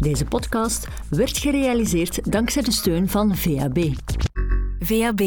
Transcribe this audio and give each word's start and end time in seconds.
Deze 0.00 0.24
podcast 0.24 0.88
werd 1.08 1.38
gerealiseerd 1.38 2.32
dankzij 2.32 2.62
de 2.62 2.72
steun 2.72 3.08
van 3.08 3.36
VAB. 3.36 3.78
VAB, 4.78 5.18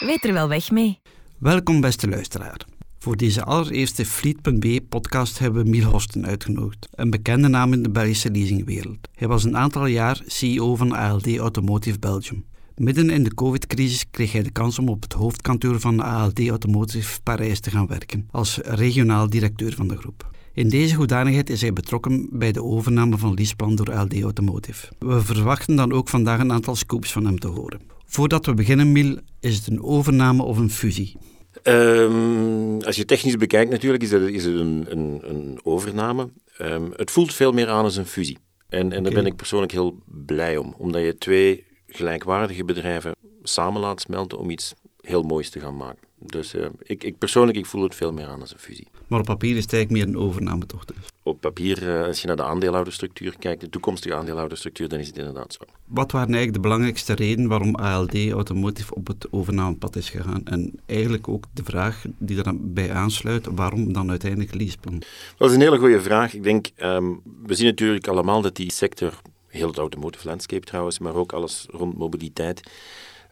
weet 0.00 0.24
er 0.24 0.32
wel 0.32 0.48
weg 0.48 0.70
mee. 0.70 0.98
Welkom 1.38 1.80
beste 1.80 2.08
luisteraar. 2.08 2.66
Voor 2.98 3.16
deze 3.16 3.44
allereerste 3.44 4.06
Fleet.b-podcast 4.06 5.38
hebben 5.38 5.64
we 5.64 5.70
Miel 5.70 5.90
Hosten 5.90 6.26
uitgenodigd, 6.26 6.88
een 6.90 7.10
bekende 7.10 7.48
naam 7.48 7.72
in 7.72 7.82
de 7.82 7.90
Belgische 7.90 8.30
leasingwereld. 8.30 9.08
Hij 9.14 9.28
was 9.28 9.44
een 9.44 9.56
aantal 9.56 9.86
jaar 9.86 10.22
CEO 10.26 10.76
van 10.76 10.92
ALD 10.92 11.36
Automotive 11.36 11.98
Belgium. 11.98 12.44
Midden 12.76 13.10
in 13.10 13.22
de 13.22 13.34
COVID-crisis 13.34 14.10
kreeg 14.10 14.32
hij 14.32 14.42
de 14.42 14.50
kans 14.50 14.78
om 14.78 14.88
op 14.88 15.02
het 15.02 15.12
hoofdkantoor 15.12 15.80
van 15.80 16.00
ALD 16.00 16.48
Automotive 16.48 17.20
Parijs 17.22 17.60
te 17.60 17.70
gaan 17.70 17.86
werken, 17.86 18.28
als 18.30 18.58
regionaal 18.62 19.30
directeur 19.30 19.74
van 19.74 19.88
de 19.88 19.96
groep. 19.96 20.31
In 20.54 20.68
deze 20.68 20.94
hoedanigheid 20.94 21.50
is 21.50 21.60
hij 21.60 21.72
betrokken 21.72 22.28
bij 22.30 22.52
de 22.52 22.62
overname 22.62 23.18
van 23.18 23.34
Leaseplan 23.34 23.74
door 23.74 23.92
ALD 23.92 24.22
Automotive. 24.22 24.88
We 24.98 25.20
verwachten 25.20 25.76
dan 25.76 25.92
ook 25.92 26.08
vandaag 26.08 26.40
een 26.40 26.52
aantal 26.52 26.76
scoops 26.76 27.12
van 27.12 27.24
hem 27.24 27.38
te 27.38 27.48
horen. 27.48 27.80
Voordat 28.06 28.46
we 28.46 28.54
beginnen, 28.54 28.92
Miel, 28.92 29.18
is 29.40 29.56
het 29.56 29.66
een 29.66 29.82
overname 29.82 30.42
of 30.42 30.58
een 30.58 30.70
fusie? 30.70 31.16
Um, 31.62 32.82
als 32.82 32.96
je 32.96 33.04
technisch 33.04 33.36
bekijkt 33.36 33.70
natuurlijk, 33.70 34.02
is 34.02 34.10
het, 34.10 34.22
is 34.22 34.44
het 34.44 34.54
een, 34.54 34.86
een, 34.88 35.20
een 35.22 35.60
overname. 35.62 36.30
Um, 36.60 36.92
het 36.96 37.10
voelt 37.10 37.34
veel 37.34 37.52
meer 37.52 37.68
aan 37.68 37.84
als 37.84 37.96
een 37.96 38.06
fusie. 38.06 38.38
En, 38.68 38.80
en 38.80 38.86
okay. 38.86 39.02
daar 39.02 39.12
ben 39.12 39.26
ik 39.26 39.36
persoonlijk 39.36 39.72
heel 39.72 39.98
blij 40.06 40.56
om, 40.56 40.74
omdat 40.78 41.02
je 41.02 41.18
twee 41.18 41.64
gelijkwaardige 41.86 42.64
bedrijven 42.64 43.14
samen 43.42 43.80
laat 43.80 44.00
smelten 44.00 44.38
om 44.38 44.50
iets 44.50 44.74
heel 45.00 45.22
moois 45.22 45.50
te 45.50 45.60
gaan 45.60 45.76
maken. 45.76 46.10
Dus 46.26 46.54
uh, 46.54 46.66
ik, 46.82 47.04
ik, 47.04 47.18
persoonlijk 47.18 47.58
ik 47.58 47.66
voel 47.66 47.82
het 47.82 47.94
veel 47.94 48.12
meer 48.12 48.26
aan 48.26 48.40
als 48.40 48.52
een 48.52 48.58
fusie. 48.58 48.86
Maar 49.06 49.20
op 49.20 49.26
papier 49.26 49.56
is 49.56 49.62
het 49.62 49.72
eigenlijk 49.72 50.04
meer 50.04 50.14
een 50.14 50.22
overname 50.22 50.66
toch? 50.66 50.84
Dus? 50.84 50.96
Op 51.22 51.40
papier, 51.40 51.82
uh, 51.82 52.06
als 52.06 52.20
je 52.20 52.26
naar 52.26 52.36
de 52.36 52.42
aandeelhouderstructuur 52.42 53.34
kijkt, 53.38 53.60
de 53.60 53.68
toekomstige 53.68 54.14
aandeelhouderstructuur, 54.14 54.88
dan 54.88 54.98
is 54.98 55.06
het 55.06 55.16
inderdaad 55.16 55.52
zo. 55.52 55.64
Wat 55.84 56.12
waren 56.12 56.28
eigenlijk 56.28 56.56
de 56.56 56.68
belangrijkste 56.68 57.14
redenen 57.14 57.48
waarom 57.48 57.74
ALD 57.74 58.30
Automotive 58.30 58.94
op 58.94 59.06
het 59.06 59.26
overnamepad 59.30 59.96
is 59.96 60.10
gegaan? 60.10 60.44
En 60.44 60.72
eigenlijk 60.86 61.28
ook 61.28 61.44
de 61.54 61.64
vraag 61.64 62.04
die 62.18 62.36
er 62.36 62.44
dan 62.44 62.58
bij 62.62 62.92
aansluit, 62.92 63.46
waarom 63.54 63.92
dan 63.92 64.10
uiteindelijk 64.10 64.54
Leaseplan? 64.54 65.02
Dat 65.36 65.48
is 65.48 65.54
een 65.54 65.62
hele 65.62 65.78
goede 65.78 66.00
vraag. 66.00 66.34
Ik 66.34 66.42
denk, 66.42 66.70
um, 66.76 67.20
we 67.46 67.54
zien 67.54 67.66
natuurlijk 67.66 68.08
allemaal 68.08 68.42
dat 68.42 68.56
die 68.56 68.72
sector, 68.72 69.20
heel 69.48 69.68
het 69.68 69.78
automotive 69.78 70.26
landscape 70.26 70.66
trouwens, 70.66 70.98
maar 70.98 71.14
ook 71.14 71.32
alles 71.32 71.66
rond 71.70 71.98
mobiliteit, 71.98 72.70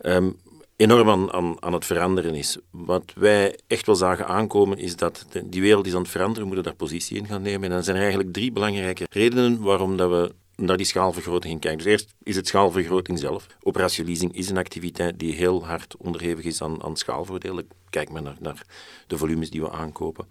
um, 0.03 0.37
enorm 0.81 1.09
aan, 1.09 1.33
aan, 1.33 1.63
aan 1.63 1.73
het 1.73 1.85
veranderen 1.85 2.35
is. 2.35 2.59
Wat 2.71 3.13
wij 3.15 3.59
echt 3.67 3.87
wel 3.87 3.95
zagen 3.95 4.27
aankomen 4.27 4.79
is 4.79 4.97
dat 4.97 5.27
die 5.45 5.61
wereld 5.61 5.87
is 5.87 5.95
aan 5.95 6.03
het 6.03 6.11
veranderen, 6.11 6.43
we 6.43 6.47
moeten 6.47 6.65
daar 6.65 6.75
positie 6.75 7.17
in 7.17 7.27
gaan 7.27 7.43
nemen. 7.43 7.63
En 7.63 7.71
dan 7.71 7.85
zijn 7.85 7.97
eigenlijk 7.97 8.33
drie 8.33 8.53
belangrijke 8.53 9.07
redenen 9.11 9.63
waarom 9.63 9.97
dat 9.97 10.11
we 10.11 10.35
naar 10.57 10.77
die 10.77 10.87
schaalvergroting 10.87 11.61
kijken. 11.61 11.79
Dus 11.79 11.93
eerst 11.93 12.15
is 12.23 12.37
het 12.37 12.47
schaalvergroting 12.47 13.19
zelf. 13.19 13.47
Operatieleasing 13.63 14.37
is 14.37 14.51
een 14.51 14.57
activiteit 14.57 15.19
die 15.19 15.35
heel 15.35 15.67
hard 15.67 15.97
onderhevig 15.97 16.45
is 16.45 16.63
aan, 16.63 16.83
aan 16.83 16.97
schaalvoordelen. 16.97 17.69
Kijk 17.91 18.11
maar 18.11 18.23
naar, 18.23 18.37
naar 18.41 18.63
de 19.07 19.19
volumes 19.19 19.51
die 19.51 19.61
we 19.61 19.71
aankopen. 19.71 20.27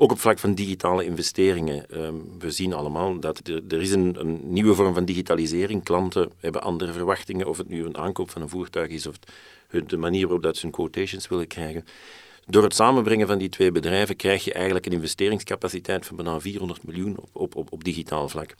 Ook 0.00 0.12
op 0.12 0.20
vlak 0.20 0.38
van 0.38 0.54
digitale 0.54 1.04
investeringen. 1.04 2.04
Um, 2.04 2.38
we 2.38 2.50
zien 2.50 2.72
allemaal 2.72 3.20
dat 3.20 3.40
er, 3.48 3.62
er 3.68 3.80
is 3.80 3.90
een, 3.90 4.40
nieuwe 4.42 4.74
vorm 4.74 4.94
van 4.94 5.04
digitalisering. 5.04 5.84
Klanten 5.84 6.30
hebben 6.40 6.62
andere 6.62 6.92
verwachtingen, 6.92 7.46
of 7.46 7.58
het 7.58 7.68
nu 7.68 7.84
een 7.84 7.96
aankoop 7.96 8.30
van 8.30 8.42
een 8.42 8.48
voertuig 8.48 8.90
is 8.90 9.06
of 9.06 9.16
de 9.86 9.96
manier 9.96 10.22
waarop 10.22 10.42
dat 10.42 10.56
ze 10.56 10.62
hun 10.62 10.74
quotations 10.74 11.28
willen 11.28 11.46
krijgen. 11.46 11.84
Door 12.46 12.62
het 12.62 12.74
samenbrengen 12.74 13.26
van 13.26 13.38
die 13.38 13.48
twee 13.48 13.72
bedrijven 13.72 14.16
krijg 14.16 14.44
je 14.44 14.52
eigenlijk 14.52 14.86
een 14.86 14.92
investeringscapaciteit 14.92 16.06
van 16.06 16.16
bijna 16.16 16.40
400 16.40 16.82
miljoen 16.84 17.16
op, 17.18 17.28
op, 17.32 17.56
op, 17.56 17.72
op 17.72 17.84
digitaal 17.84 18.28
vlak. 18.28 18.54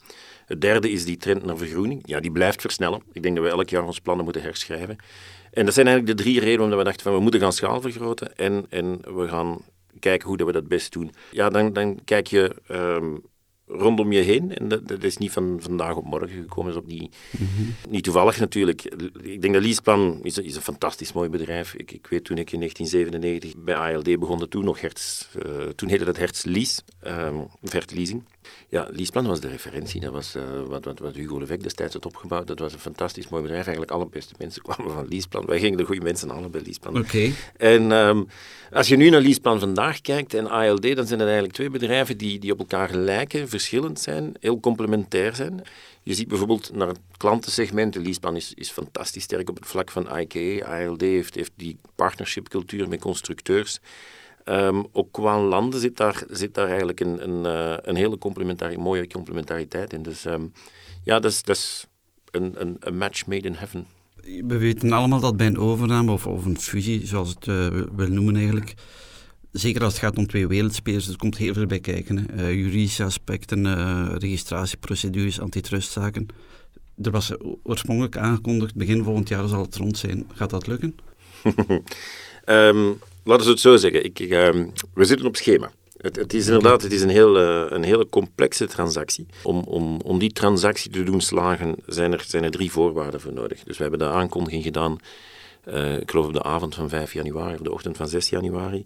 Het 0.45 0.61
derde 0.61 0.91
is 0.91 1.05
die 1.05 1.17
trend 1.17 1.45
naar 1.45 1.57
vergroening. 1.57 2.01
Ja, 2.05 2.19
die 2.19 2.31
blijft 2.31 2.61
versnellen. 2.61 3.01
Ik 3.13 3.23
denk 3.23 3.35
dat 3.35 3.45
we 3.45 3.51
elk 3.51 3.69
jaar 3.69 3.85
onze 3.85 4.01
plannen 4.01 4.23
moeten 4.23 4.43
herschrijven. 4.43 4.97
En 5.51 5.65
dat 5.65 5.73
zijn 5.73 5.87
eigenlijk 5.87 6.17
de 6.17 6.23
drie 6.23 6.39
redenen 6.39 6.59
waarom 6.59 6.77
we 6.77 6.83
dachten 6.83 7.03
van 7.03 7.13
we 7.13 7.19
moeten 7.19 7.39
gaan 7.39 7.53
schaalvergroten 7.53 8.37
en, 8.37 8.65
en 8.69 8.99
we 9.15 9.27
gaan 9.27 9.61
kijken 9.99 10.27
hoe 10.27 10.37
dat 10.37 10.47
we 10.47 10.53
dat 10.53 10.67
best 10.67 10.91
doen. 10.91 11.11
Ja, 11.31 11.49
dan, 11.49 11.73
dan 11.73 11.99
kijk 12.05 12.27
je 12.27 12.55
um, 12.71 13.21
rondom 13.69 14.11
je 14.11 14.21
heen. 14.21 14.55
En 14.55 14.67
dat, 14.67 14.87
dat, 14.87 15.03
is 15.03 15.17
niet 15.17 15.31
van 15.31 15.57
vandaag 15.61 15.95
op 15.95 16.05
morgen 16.05 16.29
gekomen. 16.29 16.71
Is 16.71 16.77
op 16.77 16.89
die, 16.89 17.09
mm 17.37 17.47
-hmm. 17.55 17.75
Niet 17.89 18.03
toevallig 18.03 18.39
natuurlijk. 18.39 18.83
Ik 19.21 19.41
denk 19.41 19.53
dat 19.53 19.63
Leaseplan 19.63 20.19
is, 20.23 20.37
is 20.37 20.55
een 20.55 20.61
fantastisch 20.61 21.13
mooi 21.13 21.29
bedrijf. 21.29 21.73
Ik, 21.73 21.91
ik 21.91 22.07
weet 22.07 22.23
toen 22.23 22.37
ik 22.37 22.51
in 22.51 22.59
1997 22.59 23.63
bij 23.63 23.75
ALD 23.75 24.19
begon, 24.19 24.47
toen 24.47 24.65
nog 24.65 24.81
Hertz, 24.81 25.27
uh, 25.45 25.67
toen 25.75 25.89
heette 25.89 26.05
dat 26.05 26.17
Hertz 26.17 26.43
Lease, 26.43 26.81
um, 27.07 27.47
Leasing. 27.93 28.23
Ja, 28.67 28.87
Leaseplan 28.91 29.27
was 29.27 29.39
de 29.39 29.47
referentie. 29.47 30.01
Dat 30.01 30.11
was 30.11 30.35
uh, 30.35 30.43
wat, 30.67 30.85
wat, 30.85 30.99
wat 30.99 31.15
Hugo 31.15 31.37
Levec 31.37 31.63
destijds 31.63 31.93
had 31.93 32.05
opgebouwd. 32.05 32.47
Dat 32.47 32.59
was 32.59 32.73
een 32.73 32.79
fantastisch 32.79 33.29
mooi 33.29 33.41
bedrijf. 33.41 33.65
Eigenlijk 33.65 33.95
alle 33.95 34.09
beste 34.09 34.33
mensen 34.37 34.61
kwamen 34.67 34.93
van 34.93 35.07
Leaseplan. 35.09 35.45
Wij 35.45 35.59
gingen 35.59 35.77
de 35.77 35.83
goede 35.83 36.01
mensen 36.01 36.29
halen 36.29 36.51
bij 36.51 36.61
Leaseplan. 36.61 36.97
Oké. 36.97 37.05
Okay. 37.05 37.33
En 37.57 37.91
um, 37.91 38.27
als 38.71 38.87
je 38.87 38.95
nu 38.95 39.09
naar 39.09 39.21
Leaseplan 39.21 39.59
vandaag 39.59 40.01
kijkt 40.01 40.33
en 40.33 40.49
ALD, 40.49 40.81
dan 40.81 41.07
zijn 41.07 41.19
het 41.19 41.27
eigenlijk 41.27 41.53
twee 41.53 41.69
bedrijven 41.69 42.17
die, 42.17 42.39
die 42.39 42.51
op 42.51 42.59
elkaar 42.59 42.93
lijken, 42.93 43.49
verschillend 43.49 43.99
zijn, 43.99 44.33
heel 44.39 44.59
complementair 44.59 45.35
zijn. 45.35 45.63
Je 46.03 46.13
ziet 46.13 46.27
bijvoorbeeld 46.27 46.73
naar 46.73 46.87
het 46.87 46.99
klantensegment, 47.17 47.95
Leaseplan 47.95 48.35
is, 48.35 48.53
is 48.53 48.71
fantastisch 48.71 49.23
sterk 49.23 49.49
op 49.49 49.55
het 49.55 49.67
vlak 49.67 49.91
van 49.91 50.17
IKE. 50.17 50.65
ALD 50.65 51.01
heeft, 51.01 51.35
heeft 51.35 51.51
die 51.55 51.77
partnershipcultuur 51.95 52.87
met 52.87 52.99
constructeurs. 52.99 53.79
Um, 54.49 54.87
ook 54.91 55.11
qua 55.11 55.39
landen 55.41 55.79
zit 55.79 55.97
daar, 55.97 56.23
zit 56.29 56.53
daar 56.53 56.67
eigenlijk 56.67 56.99
een, 56.99 57.29
een, 57.29 57.45
uh, 57.45 57.77
een 57.81 57.95
hele 57.95 58.17
complementari 58.17 58.77
mooie 58.77 59.07
complementariteit 59.07 59.93
in. 59.93 60.01
Dus 60.01 60.25
um, 60.25 60.51
ja, 61.03 61.19
dat 61.19 61.31
is, 61.31 61.43
dat 61.43 61.55
is 61.55 61.87
een, 62.31 62.61
een, 62.61 62.77
een, 62.79 62.97
match 62.97 63.25
made 63.25 63.47
in 63.47 63.53
heaven. 63.53 63.85
We 64.47 64.57
weten 64.57 64.91
allemaal 64.91 65.19
dat 65.19 65.37
bij 65.37 65.47
een 65.47 65.57
overname 65.57 66.11
of, 66.11 66.27
of 66.27 66.45
een 66.45 66.59
fusie, 66.59 67.07
zoals 67.07 67.29
het 67.29 67.47
uh, 67.47 67.67
wil 67.95 68.07
noemen 68.07 68.35
eigenlijk, 68.35 68.73
zeker 69.51 69.83
als 69.83 69.93
het 69.93 70.01
gaat 70.01 70.17
om 70.17 70.27
twee 70.27 70.47
wereldspelers, 70.47 71.07
er 71.07 71.17
komt 71.17 71.37
heel 71.37 71.53
veel 71.53 71.65
bij 71.65 71.79
kijken. 71.79 72.27
Uh, 72.35 72.53
juridische 72.53 73.03
aspecten, 73.03 74.17
registratieprocedures, 74.17 75.39
antitrustzaken. 75.39 76.27
Er 77.01 77.11
was 77.11 77.31
oorspronkelijk 77.63 78.17
aangekondigd, 78.17 78.75
begin 78.75 79.03
volgend 79.03 79.29
jaar 79.29 79.47
zal 79.47 79.61
het 79.61 79.75
rond 79.75 79.97
zijn. 79.97 80.29
Gaat 80.33 80.49
dat 80.49 80.67
lukken? 80.67 80.95
um, 82.45 82.99
laten 83.29 83.45
we 83.45 83.51
het 83.51 83.59
zo 83.59 83.77
zeggen. 83.77 84.03
Ik, 84.03 84.19
uh, 84.19 84.49
we 84.93 85.05
zitten 85.05 85.27
op 85.27 85.35
schema. 85.35 85.71
Het, 85.97 86.15
het, 86.15 86.33
is 86.33 86.45
inderdaad 86.45 86.81
het 86.81 86.91
is 86.91 87.01
een, 87.01 87.09
heel, 87.09 87.41
uh, 87.41 87.65
een 87.69 87.83
hele 87.83 88.09
complexe 88.09 88.67
transactie. 88.67 89.25
Om, 89.43 89.63
om, 89.63 90.01
om 90.01 90.19
die 90.19 90.31
transactie 90.31 90.91
te 90.91 91.03
doen 91.03 91.21
slagen, 91.21 91.75
zijn 91.85 92.13
er, 92.13 92.23
zijn 92.27 92.43
er 92.43 92.51
drie 92.51 92.71
voorwaarden 92.71 93.21
voor 93.21 93.33
nodig. 93.33 93.63
Dus 93.63 93.77
we 93.77 93.81
hebben 93.81 93.99
de 93.99 94.09
aankondiging 94.09 94.63
gedaan, 94.63 94.97
uh, 95.67 95.97
ik 95.97 96.09
geloof 96.09 96.25
op 96.25 96.33
de 96.33 96.43
avond 96.43 96.75
van 96.75 96.89
5 96.89 97.13
januari, 97.13 97.53
of 97.53 97.61
de 97.61 97.71
ochtend 97.71 97.97
van 97.97 98.07
6 98.07 98.29
januari. 98.29 98.85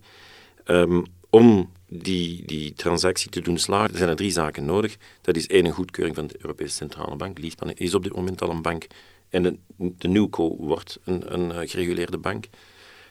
Um, 0.65 1.05
om 1.29 1.71
die, 1.87 2.45
die 2.45 2.73
transactie 2.73 3.29
te 3.29 3.41
doen 3.41 3.57
slagen, 3.57 3.97
zijn 3.97 4.09
er 4.09 4.15
drie 4.15 4.31
zaken 4.31 4.65
nodig. 4.65 4.97
Dat 5.21 5.35
is 5.35 5.47
één, 5.47 5.65
een 5.65 5.71
goedkeuring 5.71 6.15
van 6.15 6.27
de 6.27 6.35
Europese 6.41 6.75
Centrale 6.75 7.15
Bank. 7.15 7.39
Leaseplan 7.39 7.71
is 7.73 7.93
op 7.93 8.03
dit 8.03 8.15
moment 8.15 8.41
al 8.41 8.49
een 8.49 8.61
bank. 8.61 8.87
En 9.29 9.43
de, 9.43 9.57
de 9.77 10.07
Newco 10.07 10.55
wordt 10.59 10.99
een, 11.03 11.33
een 11.33 11.49
uh, 11.49 11.69
gereguleerde 11.69 12.17
bank. 12.17 12.45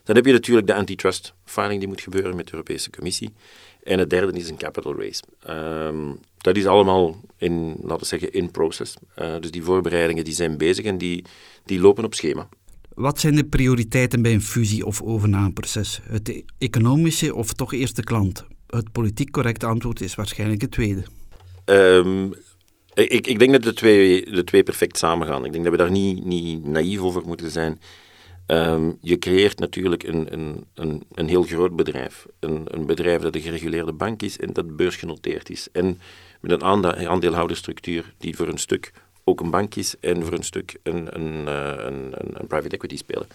Dan 0.04 0.16
heb 0.16 0.26
je 0.26 0.32
natuurlijk 0.32 0.66
de 0.66 0.74
antitrust 0.74 1.34
filing 1.44 1.78
die 1.78 1.88
moet 1.88 2.00
gebeuren 2.00 2.36
met 2.36 2.46
de 2.46 2.52
Europese 2.52 2.90
Commissie. 2.90 3.32
En 3.82 3.98
het 3.98 4.10
derde 4.10 4.38
is 4.38 4.48
een 4.48 4.56
capital 4.56 4.96
raise. 4.96 5.22
Um, 5.48 6.18
dat 6.38 6.56
is 6.56 6.66
allemaal 6.66 7.20
in, 7.36 7.76
laten 7.80 7.98
we 7.98 8.04
zeggen, 8.04 8.32
in 8.32 8.50
process. 8.50 8.94
Uh, 9.18 9.34
dus 9.40 9.50
die 9.50 9.62
voorbereidingen 9.62 10.24
die 10.24 10.34
zijn 10.34 10.56
bezig 10.56 10.84
en 10.84 10.98
die, 10.98 11.24
die 11.64 11.80
lopen 11.80 12.04
op 12.04 12.14
schema. 12.14 12.48
Wat 12.94 13.20
zijn 13.20 13.34
de 13.34 13.44
prioriteiten 13.44 14.22
bij 14.22 14.32
een 14.32 14.42
fusie- 14.42 14.86
of 14.86 15.02
overnameproces? 15.02 16.00
Het 16.02 16.42
economische 16.58 17.34
of 17.34 17.52
toch 17.52 17.72
eerst 17.72 17.96
de 17.96 18.04
klant? 18.04 18.44
Het 18.66 18.92
politiek 18.92 19.30
correcte 19.30 19.66
antwoord 19.66 20.00
is 20.00 20.14
waarschijnlijk 20.14 20.60
het 20.60 20.70
tweede. 20.70 21.02
Um, 21.64 22.34
ik, 22.94 23.26
ik, 23.26 23.38
denk 23.38 23.52
dat 23.52 23.62
de 23.62 23.72
twee, 23.72 24.31
de 24.31 24.44
twee 24.44 24.62
perfect 24.62 24.98
samengaan. 24.98 25.44
Ik 25.44 25.52
denk 25.52 25.64
dat 25.64 25.72
we 25.72 25.78
daar 25.78 25.90
niet, 25.90 26.25
niet 26.25 26.64
naïef 26.64 27.00
over 27.00 27.22
moeten 27.26 27.50
zijn. 27.50 27.81
Um, 28.47 28.99
je 29.00 29.19
creëert 29.19 29.59
natuurlijk 29.59 30.03
een, 30.03 30.33
een, 30.33 30.67
een, 30.75 31.03
een 31.12 31.29
heel 31.29 31.43
groot 31.43 31.77
bedrijf. 31.77 32.27
Een, 32.41 32.62
een, 32.65 32.87
bedrijf 32.87 33.23
dat 33.23 33.35
een 33.35 33.41
gereguleerde 33.41 33.93
bank 33.93 34.23
is 34.23 34.39
en 34.39 34.53
dat 34.53 34.77
beursgenoteerd 34.77 35.50
is. 35.50 35.69
En 35.73 36.00
met 36.41 36.50
een 36.50 36.62
aandeelhouderstructuur 37.09 38.15
die 38.19 38.37
voor 38.37 38.49
een 38.49 38.59
stuk 38.59 38.93
ook 39.25 39.41
een 39.41 39.50
bank 39.50 39.75
is 39.75 39.94
en 40.00 40.25
voor 40.25 40.33
een 40.33 40.44
stuk 40.44 40.77
een, 40.83 41.15
een, 41.15 41.47
een, 41.87 42.12
een 42.15 42.47
private 42.47 42.75
equity 42.75 42.97
speler. 42.97 43.27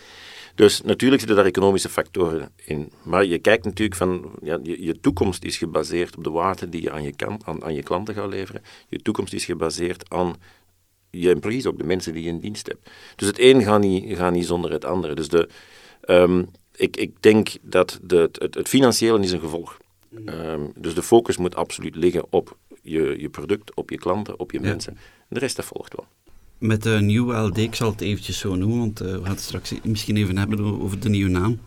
Dus 0.55 0.81
natuurlijk 0.81 1.19
zitten 1.19 1.37
daar 1.37 1.45
economische 1.45 1.89
factoren 1.89 2.49
in. 2.65 2.91
Maar 3.03 3.25
je 3.25 3.39
kijkt 3.39 3.65
natuurlijk 3.65 3.97
van, 3.97 4.31
ja, 4.41 4.59
je, 4.63 4.83
je 4.83 4.99
toekomst 4.99 5.43
is 5.43 5.57
gebaseerd 5.57 6.17
op 6.17 6.23
de 6.23 6.29
waarde 6.29 6.69
die 6.69 6.81
je 6.81 6.91
aan 6.91 7.03
je, 7.03 7.13
aan 7.59 7.73
je 7.73 7.83
klanten 7.83 8.13
gaat 8.13 8.29
leveren. 8.29 8.61
Je 8.87 9.01
toekomst 9.01 9.33
is 9.33 9.45
gebaseerd 9.45 10.09
aan 10.09 10.35
je 11.21 11.29
employees, 11.29 11.65
ook 11.65 11.77
de 11.77 11.83
mensen 11.83 12.13
die 12.13 12.23
je 12.23 12.29
in 12.29 12.39
dienst 12.39 12.67
hebt. 12.67 12.89
Dus 13.15 13.27
het 13.27 13.39
een 13.39 13.63
gaat 13.63 13.81
niet, 13.81 14.17
gaat 14.17 14.33
niet 14.33 14.45
zonder 14.45 14.71
het 14.71 14.85
andere. 14.85 15.15
Dus 15.15 15.29
de, 15.29 15.49
um, 16.05 16.49
ik, 16.75 16.97
ik 16.97 17.11
denk 17.19 17.49
dat 17.61 17.99
de, 18.03 18.29
het, 18.31 18.55
het 18.55 18.67
financiële 18.67 19.19
is 19.19 19.31
een 19.31 19.39
gevolg. 19.39 19.77
Um, 20.25 20.71
dus 20.75 20.93
de 20.93 21.03
focus 21.03 21.37
moet 21.37 21.55
absoluut 21.55 21.95
liggen 21.95 22.25
op 22.29 22.57
je, 22.81 23.15
je 23.19 23.29
product, 23.29 23.75
op 23.75 23.89
je 23.89 23.97
klanten, 23.97 24.39
op 24.39 24.51
je 24.51 24.59
mensen. 24.59 24.97
de 25.29 25.39
rest 25.39 25.55
dat 25.55 25.65
volgt 25.65 25.95
wel. 25.95 26.05
Met 26.57 26.83
de 26.83 26.99
nieuwe 27.01 27.35
LD, 27.35 27.57
ik 27.57 27.75
zal 27.75 27.91
het 27.91 28.01
eventjes 28.01 28.37
zo 28.37 28.55
noemen, 28.55 28.79
want 28.79 29.01
uh, 29.01 29.11
we 29.11 29.21
gaan 29.21 29.31
het 29.31 29.39
straks 29.39 29.73
misschien 29.83 30.17
even 30.17 30.37
hebben 30.37 30.81
over 30.81 30.99
de 30.99 31.09
nieuwe 31.09 31.29
naam, 31.31 31.59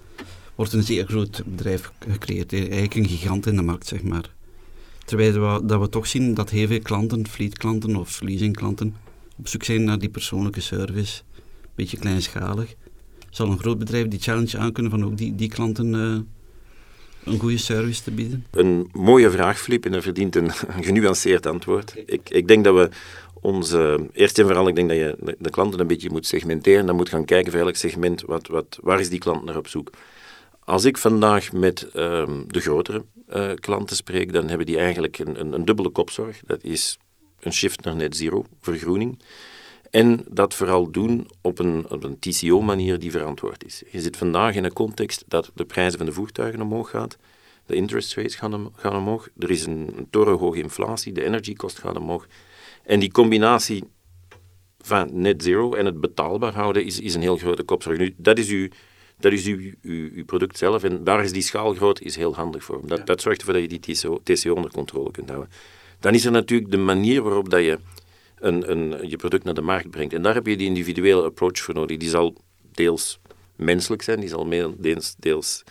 wordt 0.54 0.72
een 0.72 0.82
zeer 0.82 1.06
groot 1.06 1.42
bedrijf 1.44 1.92
gecreëerd. 2.08 2.52
Eigenlijk 2.52 2.94
een 2.94 3.08
gigant 3.08 3.46
in 3.46 3.56
de 3.56 3.62
markt, 3.62 3.86
zeg 3.86 4.02
maar. 4.02 4.30
Terwijl 5.04 5.32
we, 5.32 5.66
dat 5.66 5.80
we 5.80 5.88
toch 5.88 6.06
zien 6.06 6.34
dat 6.34 6.50
heel 6.50 6.66
veel 6.66 6.80
klanten, 6.80 7.28
fleetklanten 7.28 7.96
of 7.96 8.20
leasingklanten, 8.20 8.94
op 9.40 9.48
zoek 9.48 9.64
zijn 9.64 9.84
naar 9.84 9.98
die 9.98 10.08
persoonlijke 10.08 10.60
service. 10.60 11.22
Een 11.36 11.70
beetje 11.74 11.96
kleinschalig. 11.96 12.74
Zal 13.30 13.50
een 13.50 13.58
groot 13.58 13.78
bedrijf 13.78 14.08
die 14.08 14.20
challenge 14.20 14.58
aankunnen 14.58 14.90
van 14.92 15.04
ook 15.04 15.16
die, 15.16 15.34
die 15.34 15.48
klanten 15.48 15.94
uh, 15.94 16.18
een 17.24 17.38
goede 17.38 17.58
service 17.58 18.02
te 18.02 18.10
bieden? 18.10 18.46
Een 18.50 18.88
mooie 18.92 19.30
vraag, 19.30 19.60
Filip, 19.60 19.84
en 19.84 19.92
dat 19.92 20.02
verdient 20.02 20.36
een, 20.36 20.50
genuanceerd 20.88 21.46
antwoord. 21.46 21.94
Ik, 22.06 22.30
ik 22.30 22.48
denk 22.48 22.64
dat 22.64 22.74
we 22.74 22.88
onze, 23.40 24.08
eerst 24.12 24.38
en 24.38 24.44
vooral, 24.44 24.68
ik 24.68 24.74
denk 24.74 24.88
dat 24.88 24.98
je 24.98 25.34
de 25.38 25.50
klanten 25.50 25.80
een 25.80 25.86
beetje 25.86 26.10
moet 26.10 26.26
segmenteren. 26.26 26.86
Dan 26.86 26.96
moet 26.96 27.08
gaan 27.08 27.24
kijken 27.24 27.52
voor 27.52 27.60
elk 27.60 27.76
segment, 27.76 28.22
wat, 28.22 28.46
wat, 28.46 28.78
waar 28.82 29.00
is 29.00 29.08
die 29.08 29.18
klant 29.18 29.44
naar 29.44 29.56
op 29.56 29.68
zoek. 29.68 29.90
Als 30.64 30.84
ik 30.84 30.98
vandaag 30.98 31.52
met 31.52 31.88
um, 31.96 32.44
de 32.46 32.60
grotere 32.60 33.04
uh, 33.34 33.50
klanten 33.54 33.96
spreek, 33.96 34.32
dan 34.32 34.48
hebben 34.48 34.66
die 34.66 34.78
eigenlijk 34.78 35.18
een, 35.18 35.40
een, 35.40 35.52
een, 35.52 35.64
dubbele 35.64 35.88
kopzorg. 35.88 36.40
Dat 36.46 36.64
is 36.64 36.98
een 37.40 37.52
shift 37.52 37.84
naar 37.84 37.96
net 37.96 38.16
zero, 38.16 38.44
vergroening. 38.60 39.18
En 39.90 40.24
dat 40.28 40.54
vooral 40.54 40.90
doen 40.90 41.28
op 41.40 41.58
een, 41.58 41.86
op 41.90 42.04
een 42.04 42.18
TCO-manier 42.18 42.98
die 42.98 43.10
verantwoord 43.10 43.64
is. 43.64 43.82
Je 43.90 44.00
zit 44.00 44.16
vandaag 44.16 44.54
in 44.54 44.64
een 44.64 44.72
context 44.72 45.24
dat 45.28 45.50
de 45.54 45.64
prijzen 45.64 45.98
van 45.98 46.06
de 46.06 46.12
voertuigen 46.12 46.60
omhoog 46.60 46.90
gaat, 46.90 47.18
de 47.66 47.74
interest 47.74 48.14
rates 48.14 48.34
gaan, 48.34 48.72
gaan 48.76 48.96
omhoog, 48.96 49.28
er 49.38 49.50
is 49.50 49.66
een, 49.66 49.92
een 49.96 50.10
torenhoge 50.10 50.58
inflatie, 50.58 51.12
de 51.12 51.24
energiekost 51.24 51.78
gaat 51.78 51.96
omhoog. 51.96 52.26
En 52.82 53.00
die 53.00 53.10
combinatie 53.10 53.84
van 54.80 55.08
net 55.12 55.42
zero 55.42 55.74
en 55.74 55.86
het 55.86 56.00
betaalbaar 56.00 56.54
houden 56.54 56.84
is, 56.84 57.00
is 57.00 57.14
een 57.14 57.20
heel 57.20 57.36
grote 57.36 57.62
kopzorg. 57.62 57.98
Nu, 57.98 58.14
dat 58.16 58.38
is 58.38 58.48
uw 58.48 58.68
dat 59.20 59.32
is 59.32 59.46
uw, 59.46 59.72
uw, 59.82 60.10
uw, 60.14 60.24
product 60.24 60.58
zelf. 60.58 60.84
En 60.84 61.04
daar 61.04 61.24
is 61.24 61.32
die 61.32 61.42
schaalgroot 61.42 62.00
is 62.00 62.16
heel 62.16 62.34
handig 62.34 62.64
voor. 62.64 62.80
Dat, 62.86 63.06
dat 63.06 63.20
zorgt 63.20 63.38
ervoor 63.38 63.54
dat 63.54 63.62
je 63.62 63.78
die 63.78 63.94
TCO, 63.94 64.20
TCO 64.22 64.54
onder 64.54 64.70
controle 64.70 65.10
kunt 65.10 65.28
houden. 65.28 65.50
Dan 66.00 66.14
is 66.14 66.24
er 66.24 66.32
natuurlijk 66.32 66.70
de 66.70 66.76
manier 66.76 67.22
waarop 67.22 67.50
dat 67.50 67.60
je 67.60 67.78
een, 68.38 68.70
een, 68.70 69.08
je 69.08 69.16
product 69.16 69.44
naar 69.44 69.54
de 69.54 69.60
markt 69.60 69.90
brengt. 69.90 70.12
En 70.14 70.22
daar 70.22 70.34
heb 70.34 70.46
je 70.46 70.56
die 70.56 70.66
individuele 70.66 71.22
approach 71.22 71.58
voor 71.58 71.74
nodig. 71.74 71.96
Die 71.96 72.08
zal 72.08 72.34
deels 72.72 73.20
menselijk 73.56 74.02
zijn, 74.02 74.20
die 74.20 74.28
zal 74.28 74.48
deels, 74.78 75.14
deels 75.18 75.62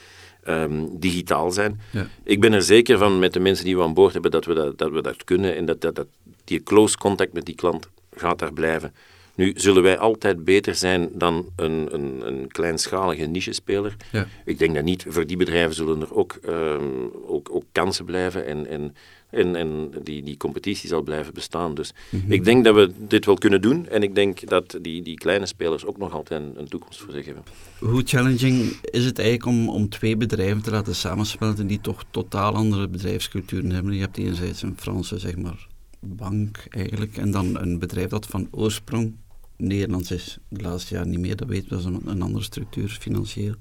um, 0.47 0.99
digitaal 0.99 1.51
zijn. 1.51 1.81
Ja. 1.91 2.07
Ik 2.23 2.39
ben 2.39 2.53
er 2.53 2.61
zeker 2.61 2.97
van 2.97 3.19
met 3.19 3.33
de 3.33 3.39
mensen 3.39 3.65
die 3.65 3.77
we 3.77 3.83
aan 3.83 3.93
boord 3.93 4.13
hebben 4.13 4.31
dat 4.31 4.45
we 4.45 4.53
dat, 4.53 4.77
dat, 4.77 4.91
we 4.91 5.01
dat 5.01 5.23
kunnen 5.23 5.55
en 5.55 5.65
dat, 5.65 5.81
dat, 5.81 5.95
dat 5.95 6.07
die 6.43 6.63
close 6.63 6.97
contact 6.97 7.33
met 7.33 7.45
die 7.45 7.55
klant 7.55 7.89
gaat 8.15 8.39
daar 8.39 8.53
blijven. 8.53 8.93
Nu, 9.35 9.53
zullen 9.55 9.83
wij 9.83 9.97
altijd 9.97 10.43
beter 10.43 10.75
zijn 10.75 11.09
dan 11.13 11.45
een, 11.55 11.87
een, 11.91 12.27
een 12.27 12.47
kleinschalige 12.47 13.25
nichespeler? 13.25 13.95
Ja. 14.11 14.27
Ik 14.45 14.59
denk 14.59 14.75
dat 14.75 14.83
niet. 14.83 15.05
Voor 15.07 15.27
die 15.27 15.37
bedrijven 15.37 15.75
zullen 15.75 16.01
er 16.01 16.15
ook, 16.15 16.39
um, 16.47 17.11
ook, 17.25 17.49
ook 17.51 17.63
kansen 17.71 18.05
blijven 18.05 18.45
en, 18.45 18.67
en, 18.67 18.95
en, 19.29 19.55
en 19.55 19.91
die, 20.03 20.23
die 20.23 20.37
competitie 20.37 20.89
zal 20.89 21.01
blijven 21.01 21.33
bestaan. 21.33 21.75
Dus 21.75 21.93
mhm. 22.09 22.31
ik 22.31 22.43
denk 22.43 22.63
dat 22.63 22.75
we 22.75 22.91
dit 23.07 23.25
wel 23.25 23.35
kunnen 23.35 23.61
doen 23.61 23.87
en 23.87 24.03
ik 24.03 24.15
denk 24.15 24.49
dat 24.49 24.77
die, 24.81 25.01
die 25.01 25.15
kleine 25.15 25.45
spelers 25.45 25.85
ook 25.85 25.97
nog 25.97 26.13
altijd 26.13 26.41
een, 26.41 26.59
een 26.59 26.67
toekomst 26.67 26.99
voor 26.99 27.13
zich 27.13 27.25
hebben. 27.25 27.43
Hoe 27.79 28.01
challenging 28.05 28.79
is 28.81 29.05
het 29.05 29.19
eigenlijk 29.19 29.57
om, 29.57 29.69
om 29.69 29.89
twee 29.89 30.17
bedrijven 30.17 30.61
te 30.61 30.71
laten 30.71 30.95
samensmelten 30.95 31.67
die 31.67 31.81
toch 31.81 32.03
totaal 32.11 32.53
andere 32.53 32.87
bedrijfsculturen 32.87 33.71
hebben? 33.71 33.93
Je 33.93 34.01
hebt 34.01 34.17
enerzijds 34.17 34.61
een 34.61 34.77
Franse, 34.77 35.19
zeg 35.19 35.37
maar, 35.37 35.67
bank 35.99 36.65
eigenlijk 36.69 37.17
en 37.17 37.31
dan 37.31 37.57
een 37.57 37.79
bedrijf 37.79 38.09
dat 38.09 38.25
van 38.25 38.47
oorsprong 38.51 39.13
Nederlands 39.57 40.11
is 40.11 40.37
de 40.49 40.61
laatste 40.61 40.93
jaren 40.93 41.09
niet 41.09 41.19
meer, 41.19 41.35
dat 41.35 41.47
weten 41.47 41.63
we, 41.63 41.69
dat 41.69 41.79
is 41.79 41.85
een, 41.85 42.01
een 42.05 42.21
andere 42.21 42.43
structuur 42.43 42.97
financieel. 42.99 43.53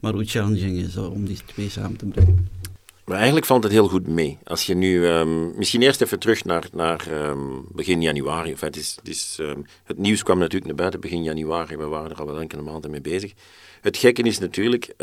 Maar 0.00 0.12
hoe 0.12 0.24
challenging 0.24 0.78
is 0.78 0.92
dat 0.92 1.10
om 1.10 1.24
die 1.24 1.38
twee 1.46 1.68
samen 1.68 1.96
te 1.96 2.06
brengen? 2.06 2.48
Maar 3.08 3.16
eigenlijk 3.16 3.46
valt 3.46 3.62
het 3.62 3.72
heel 3.72 3.88
goed 3.88 4.06
mee. 4.06 4.38
Als 4.44 4.66
je 4.66 4.74
nu, 4.74 5.06
um, 5.06 5.56
misschien 5.56 5.82
eerst 5.82 6.00
even 6.00 6.18
terug 6.18 6.44
naar, 6.44 6.68
naar 6.72 7.28
um, 7.28 7.66
begin 7.72 8.02
januari. 8.02 8.50
Enfin, 8.50 8.68
het, 8.68 8.76
is, 8.76 8.96
het, 8.96 9.08
is, 9.08 9.36
um, 9.40 9.64
het, 9.84 9.98
nieuws 9.98 10.22
kwam 10.22 10.38
natuurlijk 10.38 10.66
naar 10.66 10.74
buiten 10.74 11.00
begin 11.00 11.22
januari. 11.22 11.76
We 11.76 11.86
waren 11.86 12.10
er 12.10 12.16
al 12.16 12.26
wel 12.26 12.40
enkele 12.40 12.62
maanden 12.62 12.90
mee 12.90 13.00
bezig. 13.00 13.32
Het 13.80 13.96
gekke 13.96 14.22
is 14.22 14.38
natuurlijk, 14.38 14.94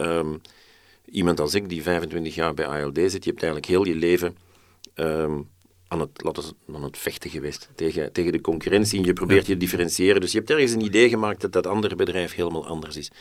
iemand 1.05 1.39
als 1.39 1.53
ik 1.53 1.69
die 1.69 1.83
25 1.83 2.35
jaar 2.35 2.53
bij 2.53 2.67
ALD 2.67 2.95
zit, 2.95 3.23
je 3.23 3.29
hebt 3.29 3.43
eigenlijk 3.43 3.65
heel 3.65 3.85
je 3.85 3.95
leven 3.95 4.37
aan 5.87 5.99
het, 5.99 6.23
laten 6.23 6.43
we, 6.43 6.75
aan 6.75 6.83
het 6.83 6.97
vechten 6.97 7.29
geweest 7.29 7.69
tegen, 7.75 8.11
tegen 8.11 8.31
de 8.31 8.41
concurrentie. 8.41 8.99
En 8.99 9.05
je 9.05 9.13
probeert 9.13 9.45
je 9.45 9.53
te 9.53 9.59
differentiëren. 9.59 10.21
Dus 10.21 10.31
je 10.31 10.37
hebt 10.37 10.49
ergens 10.49 10.71
een 10.71 10.85
idee 10.85 11.09
gemaakt 11.09 11.41
dat 11.41 11.51
dat 11.51 11.67
andere 11.67 11.95
bedrijf 11.95 12.35
helemaal 12.35 12.67
anders 12.67 12.97
is. 12.97 13.11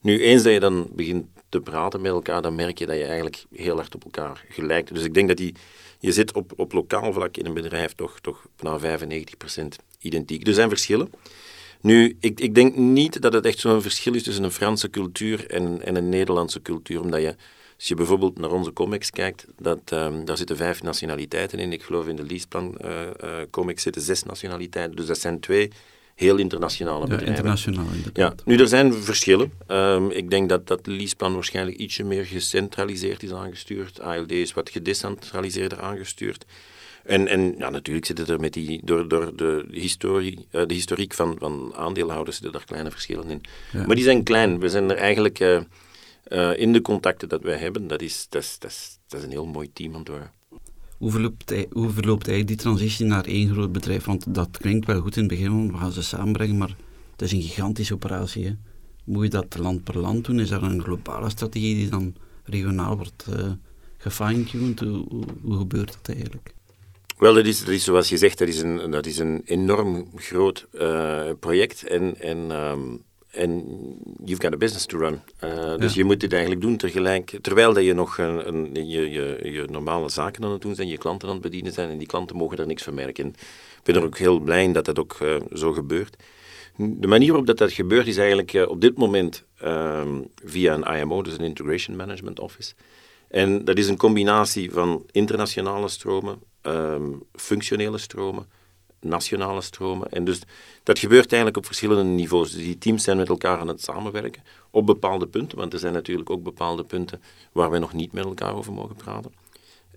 Nu, 0.00 0.22
eens 0.22 0.42
dat 0.42 0.52
je 0.52 0.60
dan 0.60 0.88
begint 0.92 1.26
te 1.48 1.60
praten 1.60 2.00
met 2.00 2.12
elkaar, 2.12 2.42
dan 2.42 2.54
merk 2.54 2.78
je 2.78 2.86
dat 2.86 2.96
je 2.96 3.04
eigenlijk 3.04 3.44
heel 3.54 3.76
hard 3.76 3.94
op 3.94 4.04
elkaar 4.04 4.44
gelijkt. 4.48 4.94
Dus 4.94 5.04
ik 5.04 5.14
denk 5.14 5.28
dat 5.28 5.36
die, 5.36 5.54
je 5.98 6.12
zit 6.12 6.32
op, 6.32 6.52
op 6.56 6.72
lokaal 6.72 7.12
vlak 7.12 7.36
in 7.36 7.46
een 7.46 7.54
bedrijf 7.54 7.92
toch, 7.92 8.20
toch 8.20 8.46
bijna 8.56 8.98
95% 8.98 9.62
identiek. 9.98 10.46
Er 10.46 10.54
zijn 10.54 10.68
verschillen. 10.68 11.10
Nu, 11.80 12.16
ik, 12.20 12.40
ik 12.40 12.54
denk 12.54 12.76
niet 12.76 13.22
dat 13.22 13.32
het 13.32 13.44
echt 13.44 13.58
zo'n 13.58 13.82
verschil 13.82 14.14
is 14.14 14.22
tussen 14.22 14.44
een 14.44 14.50
Franse 14.50 14.90
cultuur 14.90 15.50
en, 15.50 15.82
en 15.82 15.96
een 15.96 16.08
Nederlandse 16.08 16.62
cultuur, 16.62 17.00
omdat 17.00 17.20
je 17.20 17.34
als 17.76 17.88
je 17.88 17.94
bijvoorbeeld 17.94 18.38
naar 18.38 18.50
onze 18.50 18.72
comics 18.72 19.10
kijkt, 19.10 19.46
dat, 19.58 19.80
um, 19.92 20.24
daar 20.24 20.36
zitten 20.36 20.56
vijf 20.56 20.82
nationaliteiten 20.82 21.58
in. 21.58 21.72
Ik 21.72 21.82
geloof 21.82 22.06
in 22.06 22.16
de 22.16 22.24
Leaseplan 22.24 22.74
uh, 22.84 23.00
uh, 23.24 23.36
comics 23.50 23.82
zitten 23.82 24.02
zes 24.02 24.22
nationaliteiten. 24.22 24.96
Dus 24.96 25.06
dat 25.06 25.18
zijn 25.18 25.40
twee 25.40 25.70
heel 26.20 26.36
internationale 26.36 27.00
bedrijven. 27.00 27.26
Ja, 27.26 27.32
internationaal 27.32 27.86
inderdaad. 27.94 28.16
Ja, 28.36 28.44
nu, 28.44 28.56
er 28.56 28.68
zijn 28.68 28.94
verschillen. 28.94 29.52
Um, 29.68 30.10
ik 30.10 30.30
denk 30.30 30.48
dat 30.48 30.66
dat 30.66 30.86
Leaseplan 30.86 31.34
waarschijnlijk 31.34 31.76
ietsje 31.76 32.04
meer 32.04 32.24
gecentraliseerd 32.24 33.22
is 33.22 33.32
aangestuurd. 33.32 34.00
ALD 34.00 34.30
is 34.30 34.52
wat 34.52 34.70
gedecentraliseerder 34.70 35.80
aangestuurd. 35.80 36.44
En, 37.04 37.28
en 37.28 37.54
ja, 37.58 37.70
natuurlijk 37.70 38.06
zitten 38.06 38.26
er 38.26 38.40
met 38.40 38.52
die, 38.52 38.80
door, 38.84 39.08
door 39.08 39.36
de, 39.36 39.66
historie, 39.70 40.46
uh, 40.52 40.66
de 40.66 40.74
historiek 40.74 41.14
van, 41.14 41.36
van 41.38 41.72
aandeelhouders 41.74 42.36
zitten 42.36 42.60
er 42.60 42.66
kleine 42.66 42.90
verschillen 42.90 43.30
in. 43.30 43.40
Ja. 43.72 43.86
Maar 43.86 43.96
die 43.96 44.04
zijn 44.04 44.22
klein. 44.22 44.60
We 44.60 44.68
zijn 44.68 44.90
er 44.90 44.96
eigenlijk... 44.96 45.40
Uh, 45.40 45.60
uh, 46.28 46.58
in 46.58 46.72
de 46.72 46.80
contacten 46.80 47.28
dat 47.28 47.42
wij 47.42 47.56
hebben, 47.56 47.86
dat 47.86 48.02
is, 48.02 48.26
dat 48.28 48.42
is, 48.42 48.58
dat 48.58 48.70
is, 48.70 48.98
dat 49.08 49.20
is 49.20 49.26
een 49.26 49.32
heel 49.32 49.46
mooi 49.46 49.72
team 49.72 49.92
aan 49.92 49.98
het 49.98 50.08
worden. 50.08 50.30
Hoe 51.00 51.10
verloopt, 51.10 51.54
verloopt 51.72 52.28
eigenlijk 52.28 52.46
die 52.46 52.56
transitie 52.56 53.06
naar 53.06 53.24
één 53.24 53.52
groot 53.52 53.72
bedrijf? 53.72 54.04
Want 54.04 54.34
dat 54.34 54.58
klinkt 54.58 54.86
wel 54.86 55.00
goed 55.00 55.16
in 55.16 55.22
het 55.22 55.30
begin, 55.30 55.72
we 55.72 55.78
gaan 55.78 55.92
ze 55.92 56.02
samenbrengen, 56.02 56.56
maar 56.58 56.76
het 57.12 57.22
is 57.22 57.32
een 57.32 57.42
gigantische 57.42 57.94
operatie. 57.94 58.56
Moet 59.04 59.22
je 59.24 59.30
dat 59.30 59.58
land 59.58 59.84
per 59.84 59.98
land 59.98 60.24
doen? 60.24 60.40
Is 60.40 60.50
er 60.50 60.62
een 60.62 60.82
globale 60.82 61.30
strategie 61.30 61.74
die 61.74 61.88
dan 61.88 62.14
regionaal 62.44 62.96
wordt 62.96 63.26
uh, 63.30 63.52
gefine-tuned? 63.96 64.80
Hoe, 64.80 65.24
hoe, 65.42 65.56
gebeurt 65.56 65.98
dat 66.02 66.14
eigenlijk? 66.16 66.54
Wel, 67.18 67.34
dat 67.34 67.46
is, 67.46 67.64
dat 67.64 67.80
zoals 67.80 68.08
je 68.08 68.16
zegt, 68.16 68.38
dat 68.38 68.48
is 68.48 68.60
een, 68.60 68.90
dat 68.90 69.06
is 69.06 69.18
een 69.18 69.42
enorm 69.44 70.08
groot 70.14 70.66
uh, 70.72 71.30
project. 71.38 71.86
En, 71.86 72.20
en 72.20 72.50
um, 72.50 73.02
en 73.30 73.64
you've 74.24 74.42
got 74.42 74.52
a 74.52 74.56
business 74.56 74.86
to 74.86 74.98
run. 74.98 75.20
Uh, 75.44 75.76
dus 75.76 75.94
je 75.94 76.04
moet 76.04 76.20
dit 76.20 76.32
eigenlijk 76.32 76.62
doen 76.62 76.76
tegelijk, 76.76 77.38
terwijl 77.42 77.72
dat 77.72 77.84
je 77.84 77.94
nog 77.94 78.18
een, 78.18 78.48
een, 78.48 78.88
je, 78.88 79.10
je, 79.10 79.38
je, 79.42 79.64
normale 79.70 80.08
zaken 80.08 80.44
aan 80.44 80.52
het 80.52 80.62
doen 80.62 80.74
zijn, 80.74 80.88
je 80.88 80.98
klanten 80.98 81.28
aan 81.28 81.34
het 81.34 81.42
bedienen 81.42 81.72
zijn 81.72 81.90
en 81.90 81.98
die 81.98 82.06
klanten 82.06 82.36
mogen 82.36 82.58
er 82.58 82.66
niks 82.66 82.82
van 82.82 82.94
merken. 82.94 83.26
ik 83.26 83.80
ben 83.82 83.94
er 83.94 84.04
ook 84.04 84.18
heel 84.18 84.38
blij 84.38 84.62
in 84.62 84.72
dat 84.72 84.84
dat 84.84 84.98
ook 84.98 85.18
uh, 85.22 85.36
zo 85.52 85.72
gebeurt. 85.72 86.16
De 86.76 87.06
manier 87.06 87.28
waarop 87.28 87.46
dat, 87.46 87.58
dat 87.58 87.72
gebeurt 87.72 88.06
is 88.06 88.16
eigenlijk 88.16 88.52
uh, 88.52 88.68
op 88.68 88.80
dit 88.80 88.96
moment 88.96 89.44
ehm, 89.58 90.20
via 90.44 90.74
een 90.74 91.00
IMO, 91.00 91.22
dus 91.22 91.32
een 91.32 91.44
Integration 91.44 91.96
Management 91.96 92.40
Office. 92.40 92.72
En 93.28 93.64
dat 93.64 93.78
is 93.78 93.88
een 93.88 93.96
combinatie 93.96 94.70
van 94.70 95.04
internationale 95.10 95.88
stromen, 95.88 96.38
um, 96.62 97.22
functionele 97.34 97.98
stromen, 97.98 98.46
nationale 99.00 99.60
stromen. 99.60 100.08
En 100.10 100.24
dus 100.24 100.40
dat 100.82 100.98
gebeurt 100.98 101.26
eigenlijk 101.26 101.56
op 101.56 101.66
verschillende 101.66 102.02
niveaus. 102.02 102.52
Dus 102.52 102.62
die 102.62 102.78
teams 102.78 103.04
zijn 103.04 103.16
met 103.16 103.28
elkaar 103.28 103.58
aan 103.58 103.68
het 103.68 103.82
samenwerken 103.82 104.42
op 104.70 104.86
bepaalde 104.86 105.26
punten, 105.26 105.58
want 105.58 105.72
er 105.72 105.78
zijn 105.78 105.92
natuurlijk 105.92 106.30
ook 106.30 106.42
bepaalde 106.42 106.84
punten 106.84 107.22
waar 107.52 107.70
we 107.70 107.78
nog 107.78 107.92
niet 107.92 108.12
met 108.12 108.24
elkaar 108.24 108.54
over 108.54 108.72
mogen 108.72 108.96
praten. 108.96 109.32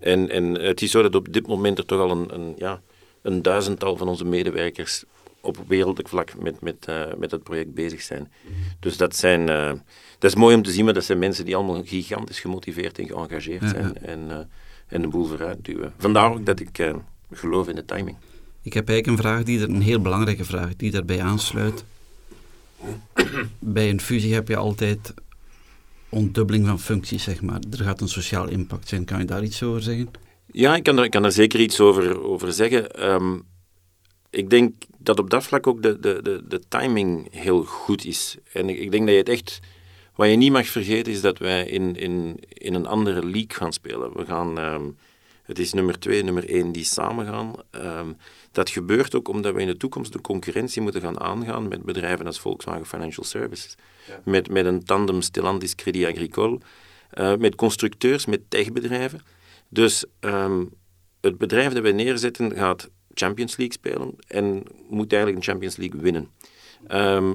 En, 0.00 0.30
en 0.30 0.44
het 0.44 0.82
is 0.82 0.90
zo 0.90 1.02
dat 1.02 1.14
op 1.14 1.32
dit 1.32 1.46
moment 1.46 1.78
er 1.78 1.86
toch 1.86 2.00
al 2.00 2.10
een, 2.10 2.34
een, 2.34 2.54
ja, 2.56 2.80
een 3.22 3.42
duizendtal 3.42 3.96
van 3.96 4.08
onze 4.08 4.24
medewerkers 4.24 5.04
op 5.40 5.58
wereldelijk 5.66 6.08
vlak 6.08 6.36
met, 6.38 6.60
met, 6.60 6.86
uh, 6.88 7.04
met 7.16 7.30
het 7.30 7.42
project 7.42 7.74
bezig 7.74 8.02
zijn. 8.02 8.32
Dus 8.80 8.96
dat, 8.96 9.16
zijn, 9.16 9.40
uh, 9.40 9.72
dat 10.18 10.30
is 10.30 10.34
mooi 10.34 10.56
om 10.56 10.62
te 10.62 10.70
zien, 10.70 10.84
maar 10.84 10.94
dat 10.94 11.04
zijn 11.04 11.18
mensen 11.18 11.44
die 11.44 11.56
allemaal 11.56 11.82
gigantisch 11.84 12.40
gemotiveerd 12.40 12.98
en 12.98 13.06
geëngageerd 13.06 13.68
zijn 13.68 13.96
en, 13.96 14.20
uh, 14.28 14.38
en 14.86 15.02
de 15.02 15.08
boel 15.08 15.24
vooruit 15.24 15.64
duwen. 15.64 15.92
Vandaar 15.98 16.32
ook 16.32 16.46
dat 16.46 16.60
ik 16.60 16.94
geloof 17.32 17.68
in 17.68 17.74
de 17.74 17.84
timing. 17.84 18.16
Ik 18.64 18.72
heb 18.72 18.88
eigenlijk 18.88 19.18
een 19.18 19.24
vraag 19.24 19.42
die 19.42 19.60
er, 19.60 19.68
een 19.68 19.82
heel 19.82 20.00
belangrijke 20.00 20.44
vraag, 20.44 20.76
die 20.76 20.90
daarbij 20.90 21.22
aansluit. 21.22 21.84
Bij 23.58 23.90
een 23.90 24.00
fusie 24.00 24.34
heb 24.34 24.48
je 24.48 24.56
altijd 24.56 25.14
ontdubbeling 26.08 26.66
van 26.66 26.80
functies, 26.80 27.22
zeg 27.22 27.42
maar. 27.42 27.60
Er 27.70 27.84
gaat 27.84 28.00
een 28.00 28.08
sociaal 28.08 28.48
impact 28.48 28.88
zijn. 28.88 29.04
Kan 29.04 29.18
je 29.18 29.24
daar 29.24 29.42
iets 29.42 29.62
over 29.62 29.82
zeggen? 29.82 30.10
Ja, 30.52 30.76
ik 30.76 30.82
kan 30.82 30.98
er, 30.98 31.04
ik 31.04 31.10
kan 31.10 31.24
er 31.24 31.32
zeker 31.32 31.60
iets 31.60 31.80
over, 31.80 32.22
over 32.22 32.52
zeggen. 32.52 32.90
Ehm, 32.90 33.38
ik 34.30 34.50
denk 34.50 34.74
dat 34.98 35.18
op 35.18 35.30
dat 35.30 35.44
vlak 35.44 35.66
ook 35.66 35.82
de, 35.82 36.00
de, 36.00 36.20
de, 36.22 36.42
de 36.48 36.60
timing 36.68 37.28
heel 37.30 37.64
goed 37.64 38.04
is. 38.04 38.36
En 38.52 38.68
ik, 38.68 38.78
ik, 38.78 38.90
denk 38.90 39.04
dat 39.04 39.12
je 39.12 39.20
het 39.20 39.28
echt... 39.28 39.60
Wat 40.14 40.28
je 40.28 40.36
niet 40.36 40.52
mag 40.52 40.66
vergeten 40.66 41.12
is 41.12 41.20
dat 41.20 41.38
wij 41.38 41.66
in, 41.66 41.96
in, 41.96 42.36
in 42.48 42.74
een 42.74 42.86
andere 42.86 43.24
league 43.24 43.54
gaan 43.54 43.72
spelen. 43.72 44.16
We 44.16 44.24
gaan... 44.26 44.58
Ehm, 44.58 44.84
het 45.44 45.58
is 45.58 45.72
nummer 45.72 45.98
twee 45.98 46.18
en 46.18 46.24
nummer 46.24 46.48
één 46.48 46.72
die 46.72 46.84
samen 46.84 47.26
gaan. 47.26 47.54
Ehm, 47.70 48.12
dat 48.52 48.70
gebeurt 48.70 49.14
ook 49.14 49.28
omdat 49.28 49.54
we 49.54 49.60
in 49.60 49.66
de 49.66 49.76
toekomst 49.76 50.12
de 50.12 50.20
concurrentie 50.20 50.82
moeten 50.82 51.00
gaan 51.00 51.20
aangaan 51.20 51.68
met 51.68 51.82
bedrijven 51.82 52.26
als 52.26 52.40
Volkswagen 52.40 52.86
Financial 52.86 53.24
Services. 53.24 53.74
Met, 54.24 54.50
met 54.50 54.66
een 54.66 54.84
tandem 54.84 55.20
Stellantis 55.20 55.74
Crédit 55.74 56.06
Agricole. 56.06 56.58
Uh, 57.14 57.36
met 57.36 57.54
constructeurs, 57.54 58.26
met 58.26 58.40
techbedrijven. 58.48 59.20
Dus 59.68 60.04
um, 60.20 60.70
het 61.20 61.38
bedrijf 61.38 61.72
dat 61.72 61.82
we 61.82 61.90
neerzetten 61.90 62.52
gaat 62.56 62.90
Champions 63.14 63.56
League 63.56 63.74
spelen 63.74 64.14
en 64.26 64.62
moet 64.88 65.12
eigenlijk 65.12 65.36
een 65.42 65.50
Champions 65.52 65.76
League 65.76 66.00
winnen. 66.00 66.30
Um, 66.88 67.34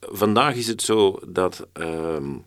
vandaag 0.00 0.54
is 0.54 0.66
het 0.66 0.82
zo 0.82 1.18
dat, 1.28 1.66
um, 1.72 2.44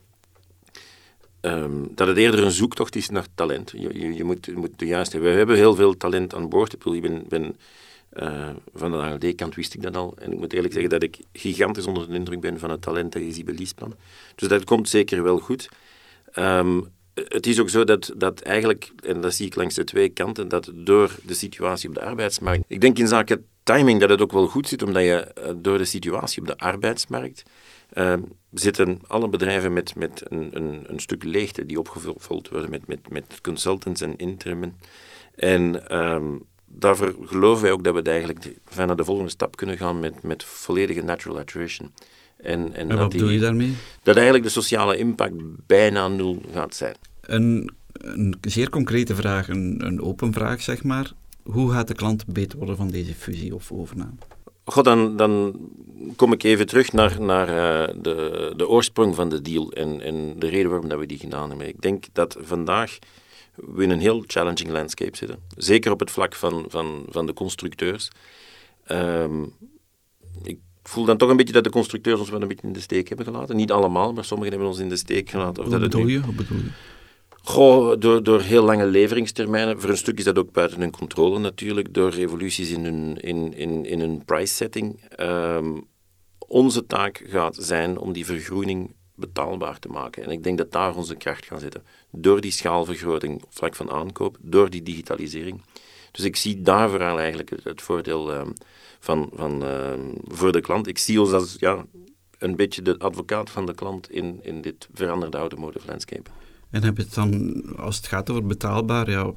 um, 1.42 1.92
dat 1.96 2.08
het 2.08 2.18
eerder 2.18 2.44
een 2.44 2.52
zoektocht 2.52 2.96
is 2.96 3.10
naar 3.10 3.26
talent. 3.36 3.72
Je, 3.78 4.14
je, 4.14 4.24
moet, 4.24 4.56
moet 4.56 4.80
de 4.80 4.86
juiste... 4.86 5.20
We 5.20 5.30
hebben 5.30 5.56
heel 5.56 5.76
veel 5.76 5.98
talent 5.98 6.36
aan 6.36 6.50
boord. 6.50 6.74
Ik 6.74 7.02
ben, 7.02 7.24
ben 7.28 7.58
uh, 8.14 8.50
van 8.74 8.92
de 8.92 8.98
ALD-kant 8.98 9.56
wist 9.56 9.74
ik 9.74 9.82
dat 9.82 9.96
al. 9.96 10.16
En 10.20 10.32
ik 10.32 10.40
moet 10.40 10.54
eerlijk 10.54 10.74
zeggen 10.74 10.92
dat 10.92 11.04
ik 11.04 11.18
gigantisch 11.34 11.86
onder 11.86 12.08
de 12.08 12.14
indruk 12.14 12.40
ben 12.40 12.60
van 12.60 12.70
het 12.70 12.82
talent 12.82 13.14
dat 13.14 13.22
je 13.22 13.32
ziet 13.32 13.46
bij 13.46 13.54
Liesplan. 13.54 13.96
Dus 14.36 14.48
dat 14.48 14.64
komt 14.64 14.90
zeker 14.90 15.24
wel 15.24 15.38
goed. 15.38 15.70
Um, 16.36 16.88
het 17.14 17.48
is 17.48 17.60
ook 17.60 17.70
zo 17.70 17.84
dat, 17.84 18.14
dat 18.16 18.42
eigenlijk, 18.42 18.92
en 19.04 19.22
dat 19.22 19.34
zie 19.34 19.46
ik 19.46 19.56
langs 19.56 19.76
de 19.76 19.84
twee 19.84 20.10
kanten, 20.10 20.48
dat 20.48 20.72
door 20.74 21.16
de 21.24 21.34
situatie 21.34 21.90
op 21.90 21.96
de 21.96 22.02
arbeidsmarkt. 22.02 22.64
Ik 22.68 22.82
denk 22.82 22.98
in 22.98 23.08
zaken 23.08 23.46
timing 23.64 24.00
dat 24.00 24.10
het 24.10 24.22
ook 24.22 24.32
wel 24.32 24.48
goed 24.48 24.68
zit, 24.68 24.84
omdat 24.84 25.04
je 25.04 25.16
eh, 25.16 25.54
door 25.56 25.78
de 25.78 25.86
situatie 25.86 26.42
op 26.42 26.48
de 26.48 26.58
arbeidsmarkt. 26.58 27.44
Uh, 27.94 28.14
zitten 28.54 29.00
alle 29.08 29.30
bedrijven 29.30 29.74
met, 29.74 29.96
met 29.96 30.24
een, 30.28 30.50
een, 30.56 30.84
een, 30.88 31.00
stuk 31.00 31.24
leegte 31.24 31.66
die 31.66 31.80
opgevuld 31.80 32.50
worden 32.50 32.70
met, 32.70 32.88
met, 32.88 33.10
met 33.10 33.40
consultants 33.42 34.02
en 34.02 34.18
interimen. 34.18 34.78
En 35.36 35.98
um, 35.98 36.44
daarvoor 36.66 37.16
geloven 37.26 37.64
wij 37.64 37.72
ook 37.72 37.84
dat 37.84 37.94
we 37.94 38.02
eigenlijk 38.02 38.56
van 38.66 38.88
naar 38.88 38.96
de 38.96 39.04
volgende 39.04 39.30
stap 39.30 39.56
kunnen 39.56 39.78
gaan 39.78 40.00
met, 40.00 40.24
met 40.24 40.44
volledige 40.44 41.02
natural 41.02 41.40
attrition. 41.40 41.92
En, 42.38 42.74
en, 42.74 42.90
en 42.90 42.98
wat 42.98 43.12
die, 43.12 43.20
doe 43.20 43.34
je 43.34 43.40
daarmee? 43.40 43.74
Dat 44.04 44.16
eigenlijk 44.16 44.46
de 44.46 44.52
sociale 44.52 44.98
impact 44.98 45.36
bijna 45.68 46.08
nul 46.08 46.42
gaat 46.54 46.76
zijn. 46.76 46.96
Een, 47.22 47.72
een 47.92 48.36
zeer 48.42 48.70
concrete 48.70 49.16
vraag, 49.16 49.48
een, 49.48 49.86
een 49.86 50.02
open 50.02 50.34
vraag 50.34 50.62
zeg 50.62 50.84
maar. 50.84 51.12
Hoe 51.44 51.72
gaat 51.72 51.88
de 51.88 51.94
klant 51.94 52.26
beter 52.26 52.58
worden 52.58 52.76
van 52.76 52.90
deze 52.90 53.14
fusie 53.14 53.56
of 53.56 53.72
overname? 53.72 54.16
God, 54.72 54.84
dan, 54.84 55.18
dan 55.18 55.56
kom 56.16 56.34
ik 56.34 56.44
even 56.44 56.68
terug 56.68 56.92
naar, 56.92 57.22
naar 57.22 57.48
uh, 57.48 57.96
de, 58.02 58.54
de 58.56 58.68
oorsprong 58.68 59.16
van 59.16 59.30
de 59.30 59.42
deal 59.42 59.72
en, 59.72 60.02
en 60.02 60.34
de 60.38 60.48
reden 60.48 60.70
waarom 60.70 60.90
dat 60.90 61.00
we 61.00 61.06
die 61.06 61.20
gedaan 61.20 61.50
hebben. 61.50 61.68
Ik 61.68 61.82
denk 61.82 62.06
dat 62.14 62.38
vandaag 62.40 62.98
we 63.56 63.84
in 63.84 63.90
een 63.90 64.00
heel 64.00 64.24
challenging 64.28 64.70
landscape 64.70 65.18
zitten. 65.18 65.40
Zeker 65.58 65.92
op 65.92 66.00
het 66.00 66.12
vlak 66.12 66.36
van, 66.36 66.66
van, 66.68 67.06
van 67.10 67.26
de 67.26 67.34
constructeurs. 67.34 68.10
Um, 68.92 69.54
ik 70.44 70.60
voel 70.84 71.06
dan 71.06 71.18
toch 71.18 71.30
een 71.30 71.38
beetje 71.38 71.54
dat 71.54 71.64
de 71.64 71.70
constructeurs 71.70 72.20
ons 72.20 72.30
wel 72.30 72.42
een 72.42 72.48
beetje 72.48 72.68
in 72.68 72.74
de 72.74 72.80
steek 72.80 73.08
hebben 73.08 73.26
gelaten. 73.26 73.56
Niet 73.56 73.72
allemaal, 73.72 74.14
maar 74.14 74.26
sommigen 74.26 74.52
hebben 74.52 74.70
ons 74.70 74.80
in 74.80 74.90
de 74.90 74.96
steek 74.96 75.30
gelaten. 75.30 75.64
Of 75.64 75.70
Wat 75.70 75.80
bedoel 75.80 76.08
je? 76.08 76.22
Wat 76.22 76.36
bedoel 76.36 76.58
je? 76.58 76.70
Goh, 77.44 78.00
door, 78.00 78.24
door 78.24 78.42
heel 78.42 78.64
lange 78.64 78.86
leveringstermijnen. 78.86 79.82
Voor 79.82 79.90
een 79.90 79.98
stuk 79.98 80.18
is 80.18 80.24
dat 80.24 80.38
ook 80.38 80.52
buiten 80.52 80.80
hun 80.80 80.92
controle 80.92 81.40
natuurlijk. 81.40 81.94
Door 81.94 82.10
revoluties 82.10 82.72
in 82.72 82.84
hun, 82.84 83.18
in, 83.18 83.54
in, 83.54 83.86
in 83.86 84.00
hun 84.00 84.26
price 84.26 84.54
setting. 84.54 85.02
Um, 85.20 85.88
onze 86.48 86.86
taak 86.86 87.24
gaat 87.28 87.56
zijn 87.60 87.98
om 87.98 88.14
die 88.14 88.26
vergroening 88.26 88.94
betaalbaar 89.16 89.80
te 89.80 89.88
maken. 89.88 90.24
En 90.24 90.30
ik 90.30 90.44
denk 90.44 90.58
dat 90.58 90.72
daar 90.72 90.96
onze 90.96 91.16
kracht 91.16 91.46
gaat 91.46 91.62
zitten. 91.62 91.84
Door 92.12 92.42
die 92.42 92.52
schaalvergroting 92.52 93.44
op 93.44 93.50
vlak 93.50 93.76
van 93.76 93.92
aankoop, 93.92 94.38
door 94.42 94.70
die 94.70 94.84
digitalisering. 94.84 95.62
Dus 96.12 96.26
ik 96.26 96.36
zie 96.36 96.62
daar 96.62 96.90
vooral 96.90 97.20
eigenlijk 97.20 97.52
het, 97.64 97.82
voordeel 97.82 98.34
um, 98.34 98.54
van, 99.00 99.30
van, 99.34 99.64
uh, 99.64 99.94
voor 100.28 100.52
de 100.52 100.62
klant. 100.62 100.88
Ik 100.88 100.98
zie 100.98 101.22
ons 101.22 101.32
als 101.32 101.56
ja, 101.60 101.86
een 102.38 102.56
beetje 102.56 102.82
de 102.82 103.00
advocaat 103.00 103.50
van 103.50 103.66
de 103.66 103.74
klant 103.74 104.12
in, 104.12 104.40
in 104.42 104.62
dit 104.62 104.88
veranderde 104.94 105.38
automotive 105.38 105.88
landscape. 105.88 106.30
En 106.70 106.84
heb 106.84 106.98
je 106.98 107.04
het 107.04 107.14
dan, 107.14 107.64
als 107.78 107.96
het 107.96 108.08
gaat 108.08 108.30
over 108.30 108.46
betaalbaar, 108.46 109.10
ja, 109.10 109.34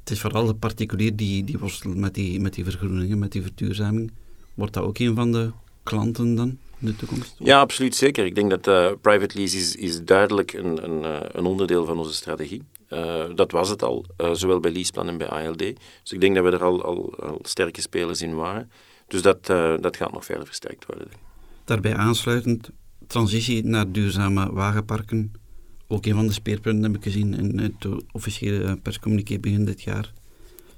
het 0.00 0.10
is 0.10 0.20
vooral 0.20 0.46
de 0.46 0.54
particulier 0.54 1.16
die, 1.16 1.44
die 1.44 1.58
worstelt 1.58 1.96
met 1.96 2.14
die, 2.14 2.40
met 2.40 2.54
die 2.54 2.64
vergroeningen, 2.64 3.18
met 3.18 3.32
die 3.32 3.42
verduurzaming. 3.42 4.12
Wordt 4.54 4.72
dat 4.72 4.84
ook 4.84 4.98
een 4.98 5.14
van 5.14 5.32
de 5.32 5.50
klanten 5.82 6.34
dan 6.34 6.58
in 6.78 6.86
de 6.86 6.96
toekomst? 6.96 7.34
Ja, 7.38 7.60
absoluut 7.60 7.94
zeker. 7.94 8.24
Ik 8.24 8.34
denk 8.34 8.50
dat 8.50 8.66
uh, 8.66 8.92
private 9.00 9.38
lease 9.38 9.56
is, 9.56 9.76
is 9.76 10.04
duidelijk 10.04 10.52
een, 10.52 10.84
een, 10.84 11.02
uh, 11.02 11.20
een 11.32 11.44
onderdeel 11.44 11.84
van 11.84 11.98
onze 11.98 12.14
strategie. 12.14 12.62
Uh, 12.88 13.24
dat 13.34 13.52
was 13.52 13.68
het 13.68 13.82
al, 13.82 14.06
zowel 14.32 14.60
bij 14.60 14.72
Leaseplan 14.72 15.08
en 15.08 15.18
bij 15.18 15.28
ALD. 15.28 15.58
Dus 15.58 16.12
ik 16.12 16.20
denk 16.20 16.34
dat 16.34 16.44
we 16.44 16.50
er 16.50 16.62
al, 16.62 16.82
al, 16.82 17.14
al 17.20 17.38
sterke 17.42 17.80
spelers 17.80 18.22
in 18.22 18.34
waren. 18.34 18.70
Dus 19.06 19.22
dat, 19.22 19.46
dat 19.80 19.96
gaat 19.96 20.12
nog 20.12 20.24
verder 20.24 20.46
versterkt 20.46 20.86
worden. 20.86 21.08
Daarbij 21.64 21.96
aansluitend, 21.96 22.70
transitie 23.06 23.64
naar 23.64 23.92
duurzame 23.92 24.52
wagenparken 24.52 25.32
ook 25.92 26.06
een 26.06 26.14
van 26.14 26.26
de 26.26 26.32
speerpunten 26.32 26.82
heb 26.82 26.96
ik 26.96 27.02
gezien 27.02 27.34
in 27.34 27.58
het 27.58 27.86
officiële 28.12 28.76
perscommuniqué 28.76 29.38
begin 29.38 29.64
dit 29.64 29.82
jaar. 29.82 30.12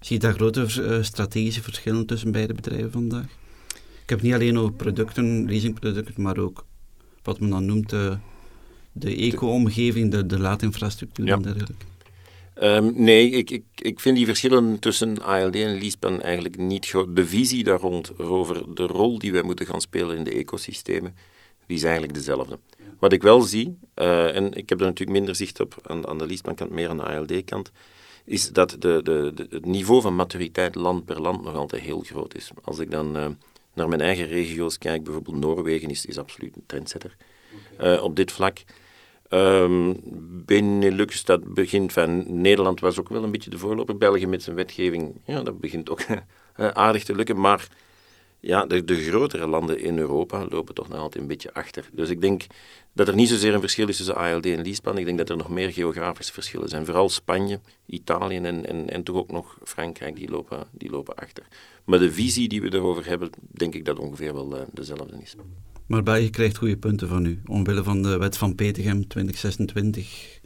Zie 0.01 0.17
je 0.17 0.23
daar 0.23 0.35
grote 0.35 0.67
uh, 0.79 1.03
strategische 1.03 1.63
verschillen 1.63 2.07
tussen 2.07 2.33
beide 2.33 2.55
bedrijven 2.55 2.91
vandaag? 2.91 3.25
Ik 3.75 4.11
heb 4.11 4.19
het 4.19 4.23
niet 4.23 4.35
alleen 4.35 4.59
over 4.59 4.73
producten, 4.73 5.45
leasingproducten, 5.47 6.23
maar 6.23 6.39
ook 6.39 6.67
wat 7.23 7.41
men 7.41 7.51
dan 7.51 7.67
noemt 7.67 7.91
de, 7.91 8.17
de 8.93 9.17
eco-omgeving, 9.17 10.11
de, 10.11 10.27
de 10.27 10.39
laadinfrastructuur 10.39 11.27
ja. 11.27 11.35
en 11.35 11.43
dergelijke. 11.43 11.85
Um, 12.63 12.93
nee, 12.97 13.31
ik, 13.31 13.51
ik, 13.51 13.65
ik 13.75 14.01
vind 14.01 14.17
die 14.17 14.27
verschillen 14.27 14.79
tussen 14.79 15.23
ALD 15.23 15.55
en 15.55 15.79
Leaseplan 15.79 16.23
eigenlijk 16.23 16.57
niet 16.57 16.87
groot. 16.87 17.17
De 17.17 17.27
visie 17.27 17.65
daar 17.65 17.81
rond, 17.81 18.19
over 18.19 18.75
de 18.75 18.87
rol 18.87 19.19
die 19.19 19.33
wij 19.33 19.43
moeten 19.43 19.67
gaan 19.67 19.81
spelen 19.81 20.17
in 20.17 20.25
de 20.25 20.35
ecosystemen, 20.35 21.15
die 21.67 21.77
is 21.77 21.83
eigenlijk 21.83 22.15
dezelfde. 22.15 22.59
Wat 22.99 23.13
ik 23.13 23.23
wel 23.23 23.41
zie, 23.41 23.79
uh, 23.95 24.37
en 24.37 24.53
ik 24.53 24.69
heb 24.69 24.81
er 24.81 24.87
natuurlijk 24.87 25.19
minder 25.19 25.35
zicht 25.35 25.61
op 25.61 25.77
aan, 25.83 26.07
aan 26.07 26.19
de 26.19 26.27
Leasebank-kant, 26.27 26.71
meer 26.71 26.89
aan 26.89 26.97
de 26.97 27.03
ALD-kant, 27.03 27.71
is 28.25 28.53
dat 28.53 28.71
de, 28.79 29.01
de, 29.03 29.33
de, 29.35 29.47
het 29.51 29.65
niveau 29.67 30.01
van 30.01 30.15
maturiteit 30.15 30.75
land 30.75 31.05
per 31.05 31.21
land 31.21 31.43
nog 31.43 31.55
altijd 31.55 31.83
heel 31.83 32.01
groot 32.01 32.35
is. 32.35 32.51
Als 32.63 32.79
ik 32.79 32.91
dan 32.91 33.17
uh, 33.17 33.27
naar 33.73 33.89
mijn 33.89 34.01
eigen 34.01 34.27
regio's 34.27 34.79
kijk, 34.79 35.05
bijvoorbeeld 35.05 35.37
Noorwegen 35.37 35.91
is, 35.91 36.07
is 36.07 36.19
absoluut 36.19 36.57
een 36.57 36.67
trendsetter 36.67 37.17
okay. 37.75 37.95
uh, 37.95 38.03
op 38.03 38.17
dit 38.17 38.33
vlak. 38.33 38.59
Um, 39.31 40.01
Benelux, 40.45 41.25
dat 41.25 41.55
begint 41.55 41.93
van... 41.93 42.41
Nederland 42.41 42.81
was 42.81 43.01
ook 43.01 43.09
wel 43.09 43.23
een 43.23 43.31
beetje 43.31 43.51
de 43.51 43.59
voorloper. 43.59 43.97
België 43.97 44.27
met 44.27 44.43
zijn 44.43 44.57
wetgeving, 44.57 45.21
ja, 45.25 45.43
dat 45.43 45.61
begint 45.61 45.91
ook 45.91 46.01
aardig 46.57 47.05
te 47.05 47.15
lukken. 47.15 47.41
Maar 47.41 47.69
ja, 48.47 48.67
de, 48.67 48.85
de, 48.85 49.03
grotere 49.03 49.47
landen 49.47 49.81
in 49.81 49.99
Europa 49.99 50.47
lopen 50.49 50.75
toch 50.75 50.89
nog 50.89 50.99
altijd 50.99 51.23
een 51.23 51.29
beetje 51.29 51.55
achter. 51.55 51.89
Dus 51.93 52.11
ik 52.11 52.21
denk 52.21 52.47
dat 52.93 53.09
er 53.09 53.15
niet 53.15 53.29
zozeer 53.29 53.55
een 53.55 53.61
verschil 53.61 53.89
is 53.89 53.97
tussen 53.97 54.17
ALD 54.17 54.47
en 54.47 54.63
Leaseplan. 54.63 54.99
Ik 54.99 55.05
denk 55.05 55.19
dat 55.19 55.29
er 55.29 55.37
nog 55.37 55.49
meer 55.49 55.73
geografische 55.73 56.33
verschillen 56.33 56.69
zijn. 56.69 56.85
Vooral 56.85 57.09
Spanje, 57.09 57.61
Italië 57.87 58.37
en, 58.37 58.67
en, 58.67 58.91
en 58.91 59.03
toch 59.03 59.17
ook 59.17 59.31
nog 59.31 59.59
Frankrijk, 59.63 60.17
die 60.17 60.31
lopen, 60.31 60.67
die 60.71 60.91
lopen 60.91 61.15
achter. 61.15 61.45
Maar 61.85 61.99
de 61.99 62.13
visie 62.13 62.49
die 62.49 62.63
we 62.63 62.75
erover 62.75 63.07
hebben, 63.07 63.31
denk 63.41 63.75
ik 63.75 63.85
dat 63.85 63.99
ongeveer 63.99 64.35
wel 64.35 64.57
uh, 64.57 64.63
dezelfde 64.73 65.17
is. 65.23 65.35
Maar 65.87 66.03
België 66.03 66.31
krijgt 66.31 66.57
goede 66.57 66.77
punten 66.77 67.09
van 67.09 67.25
u, 67.25 67.41
omwille 67.47 67.83
van 67.83 68.03
de 68.03 68.19
wet 68.19 68.37
van 68.37 68.55
Petegem 68.55 69.09
2026. 69.09 70.41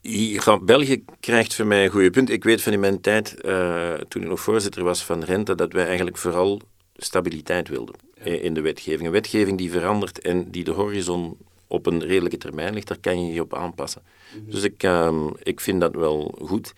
Ja, 0.00 0.58
België 0.58 1.04
krijgt 1.20 1.54
voor 1.54 1.66
mij 1.66 1.84
een 1.84 1.90
goede 1.90 2.10
punt. 2.10 2.30
Ik 2.30 2.44
weet 2.44 2.62
van 2.62 2.72
in 2.72 2.80
mijn 2.80 3.00
tijd, 3.00 3.36
uh, 3.44 3.92
toen 3.94 4.22
ik 4.22 4.28
nog 4.28 4.40
voorzitter 4.40 4.84
was 4.84 5.04
van 5.04 5.22
Rente, 5.22 5.54
dat 5.54 5.72
wij 5.72 5.86
eigenlijk 5.86 6.16
vooral 6.16 6.60
stabiliteit 6.96 7.68
wilden 7.68 7.94
in 8.22 8.54
de 8.54 8.60
wetgeving. 8.60 9.06
Een 9.06 9.12
wetgeving 9.12 9.58
die 9.58 9.70
verandert 9.70 10.20
en 10.20 10.50
die 10.50 10.64
de 10.64 10.70
horizon 10.70 11.36
op 11.66 11.86
een 11.86 12.04
redelijke 12.04 12.38
termijn 12.38 12.74
ligt, 12.74 12.88
daar 12.88 12.98
kan 13.00 13.26
je 13.26 13.32
je 13.32 13.40
op 13.40 13.54
aanpassen. 13.54 14.02
Mhm. 14.34 14.50
Dus 14.50 14.62
ik, 14.62 14.82
um, 14.82 15.32
ik 15.42 15.60
vind 15.60 15.80
dat 15.80 15.94
wel 15.94 16.38
goed. 16.42 16.74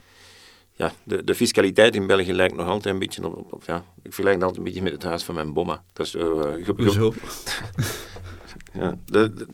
Ja, 0.73 0.93
de, 1.05 1.25
de 1.25 1.35
fiscaliteit 1.35 1.95
in 1.95 2.07
België 2.07 2.33
lijkt 2.33 2.57
nog 2.57 2.67
altijd 2.67 2.95
een 2.95 3.01
beetje 3.01 3.27
op, 3.27 3.53
op 3.53 3.63
ja, 3.67 3.85
ik 4.03 4.13
vergelijk 4.13 4.35
het 4.35 4.45
altijd 4.45 4.59
een 4.59 4.65
beetje 4.65 4.83
met 4.83 4.93
het 4.93 5.03
huis 5.03 5.23
van 5.23 5.35
mijn 5.35 5.53
bomma. 5.53 5.83
Dat 5.93 6.07
is, 6.07 6.15
uh, 6.15 6.23
ja, 8.81 8.99
de, 9.05 9.35
de, 9.35 9.47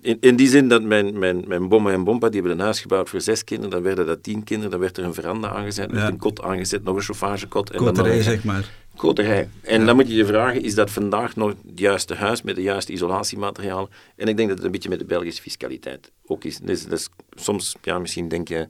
in, 0.00 0.16
in 0.20 0.36
die 0.36 0.48
zin 0.48 0.68
dat 0.68 0.82
mijn, 0.82 1.18
mijn, 1.18 1.44
mijn 1.46 1.68
bomma 1.68 1.92
en 1.92 2.04
bompa, 2.04 2.28
die 2.28 2.40
hebben 2.40 2.58
een 2.58 2.64
huis 2.64 2.80
gebouwd 2.80 3.08
voor 3.08 3.20
zes 3.20 3.44
kinderen, 3.44 3.70
dan 3.70 3.82
werden 3.82 4.06
dat 4.06 4.22
tien 4.22 4.44
kinderen, 4.44 4.70
dan 4.70 4.80
werd 4.80 4.96
er 4.96 5.04
een 5.04 5.14
veranda 5.14 5.48
aangezet, 5.48 5.90
ja. 5.90 6.08
een 6.08 6.18
kot 6.18 6.42
aangezet, 6.42 6.84
nog 6.84 6.96
een 6.96 7.02
chauffagekot. 7.02 7.70
En 7.70 7.78
Koterij, 7.78 8.04
dan 8.04 8.14
nog, 8.14 8.24
zeg 8.24 8.44
maar. 8.44 8.72
Koterij. 8.96 9.48
En 9.62 9.80
ja. 9.80 9.86
dan 9.86 9.96
moet 9.96 10.08
je 10.08 10.14
je 10.14 10.26
vragen, 10.26 10.62
is 10.62 10.74
dat 10.74 10.90
vandaag 10.90 11.36
nog 11.36 11.48
het 11.48 11.78
juiste 11.78 12.14
huis 12.14 12.42
met 12.42 12.56
de 12.56 12.62
juiste 12.62 12.92
isolatiematerialen? 12.92 13.88
En 14.16 14.28
ik 14.28 14.36
denk 14.36 14.48
dat 14.48 14.56
het 14.56 14.66
een 14.66 14.72
beetje 14.72 14.88
met 14.88 14.98
de 14.98 15.04
Belgische 15.04 15.42
fiscaliteit 15.42 16.12
ook 16.26 16.44
is. 16.44 16.58
Dus, 16.58 16.84
dus 16.84 17.08
soms, 17.34 17.76
ja, 17.82 17.98
misschien 17.98 18.28
denk 18.28 18.48
je 18.48 18.68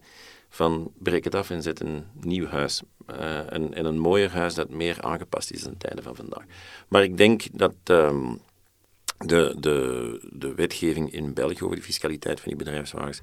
van 0.49 0.91
breek 0.99 1.25
het 1.25 1.35
af 1.35 1.51
en 1.51 1.63
zet 1.63 1.81
een 1.81 2.05
nieuw 2.21 2.47
huis. 2.47 2.83
Uh, 3.11 3.53
en, 3.53 3.75
en, 3.75 3.85
een 3.85 3.99
mooier 3.99 4.31
huis 4.31 4.55
dat 4.55 4.69
meer 4.69 5.03
aangepast 5.03 5.51
is 5.51 5.67
aan 5.67 5.73
de 5.73 5.79
tijden 5.79 6.05
van 6.05 6.17
vandaag. 6.17 6.45
Maar 6.89 7.03
ik 7.03 7.17
denk 7.17 7.43
dat 7.53 7.75
um, 7.85 8.41
de, 9.19 9.57
de, 9.59 10.29
de 10.33 10.55
wetgeving 10.55 11.13
in 11.13 11.35
België 11.35 11.63
over 11.63 11.77
de 11.77 11.83
fiscaliteit 11.83 12.41
van 12.41 12.49
die 12.49 12.65
bedrijfswagens. 12.65 13.21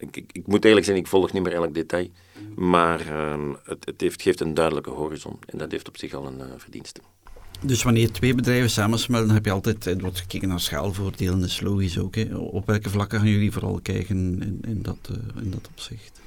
Ik, 0.00 0.16
ik, 0.16 0.30
ik, 0.32 0.46
moet 0.46 0.64
eerlijk 0.64 0.86
zijn, 0.86 0.96
ik 0.96 1.06
volg 1.06 1.32
niet 1.32 1.42
meer 1.42 1.52
elk 1.52 1.74
detail. 1.74 2.08
Maar 2.56 3.32
um, 3.32 3.56
het, 3.64 3.84
het 3.84 4.00
heeft, 4.00 4.22
geeft 4.22 4.40
een 4.40 4.54
duidelijke 4.54 4.90
horizon. 4.90 5.38
En 5.46 5.58
dat 5.58 5.70
heeft 5.70 5.88
op 5.88 5.96
zich 5.96 6.14
al 6.14 6.26
een 6.26 6.38
uh, 6.38 6.44
verdienste. 6.56 7.00
Dus 7.62 7.82
wanneer 7.82 8.12
twee 8.12 8.34
bedrijven 8.34 8.70
samensmelten, 8.70 9.34
heb 9.34 9.44
je 9.44 9.50
altijd, 9.50 9.86
er 9.86 9.98
wordt 9.98 10.18
gekeken 10.18 10.48
naar 10.48 10.60
schaalvoordelen, 10.60 11.40
dat 11.40 11.48
is 11.48 11.60
logisch 11.60 11.98
ook. 11.98 12.14
Hè. 12.14 12.36
Op 12.36 12.66
welke 12.66 12.90
vlakken 12.90 13.18
gaan 13.18 13.28
jullie 13.28 13.52
vooral 13.52 13.80
kijken 13.82 14.16
in, 14.16 14.58
in, 14.68 14.82
dat, 14.82 15.08
uh, 15.10 15.42
in 15.42 15.50
dat 15.50 15.68
opzicht? 15.70 16.20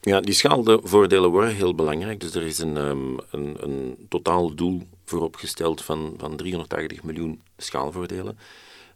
Ja, 0.00 0.20
die 0.20 0.34
schaalvoordelen 0.34 1.30
worden 1.30 1.54
heel 1.54 1.74
belangrijk. 1.74 2.20
Dus 2.20 2.34
er 2.34 2.42
is 2.42 2.58
een, 2.58 2.76
um, 2.76 3.18
een, 3.30 3.56
een 3.60 3.96
totaal 4.08 4.54
doel 4.54 4.82
vooropgesteld 5.04 5.82
van, 5.82 6.14
van 6.16 6.36
380 6.36 7.02
miljoen 7.02 7.40
schaalvoordelen. 7.56 8.38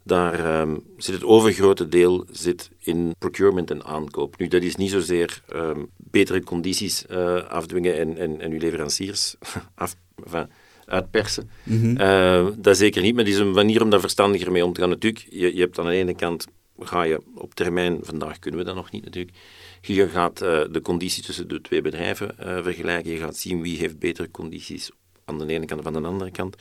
Daar 0.07 0.61
um, 0.61 0.83
zit 0.97 1.15
het 1.15 1.25
overgrote 1.25 1.89
deel 1.89 2.27
zit 2.31 2.71
in 2.79 3.15
procurement 3.19 3.71
en 3.71 3.85
aankoop. 3.85 4.39
Nu, 4.39 4.49
dat 4.49 4.63
is 4.63 4.77
niet 4.77 4.91
zozeer 4.91 5.43
um, 5.55 5.91
betere 5.97 6.43
condities 6.43 7.05
uh, 7.11 7.43
afdwingen 7.43 7.99
en, 7.99 8.17
en, 8.17 8.41
en 8.41 8.53
uw 8.53 8.59
leveranciers 8.59 9.35
af, 9.75 9.95
enfin, 10.25 10.49
uitpersen. 10.85 11.51
Mm 11.63 11.81
-hmm. 11.81 12.01
uh, 12.01 12.47
dat 12.57 12.77
zeker 12.77 13.03
niet, 13.03 13.15
maar 13.15 13.25
het 13.25 13.33
is 13.33 13.39
een 13.39 13.51
manier 13.51 13.83
om 13.83 13.91
daar 13.91 14.01
verstandiger 14.01 14.53
mee 14.53 14.65
om 14.65 14.73
te 14.73 14.81
gaan. 14.81 14.91
Natuurlijk, 14.91 15.27
je, 15.31 15.55
je 15.55 15.61
hebt 15.61 15.79
aan 15.79 15.87
de 15.87 15.93
ene 15.93 16.15
kant, 16.15 16.47
ga 16.79 17.03
je 17.03 17.21
op 17.35 17.55
termijn, 17.55 17.99
vandaag 18.03 18.39
kunnen 18.39 18.61
we 18.61 18.67
dat 18.67 18.75
nog 18.75 18.91
niet 18.91 19.05
natuurlijk, 19.05 19.37
je 19.81 20.09
gaat 20.09 20.43
uh, 20.43 20.65
de 20.71 20.81
condities 20.83 21.27
tussen 21.27 21.49
de 21.49 21.61
twee 21.61 21.83
bedrijven 21.83 22.37
uh, 22.41 22.63
vergelijken. 22.63 23.13
Je 23.13 23.19
gaat 23.19 23.37
zien 23.37 23.63
wie 23.63 23.79
heeft 23.79 23.99
betere 23.99 24.31
condities 24.31 24.91
aan 25.25 25.39
de 25.39 25.47
ene 25.47 25.67
kant 25.67 25.81
en 25.81 25.97
aan 25.97 26.03
de 26.03 26.09
andere 26.09 26.31
kant. 26.31 26.57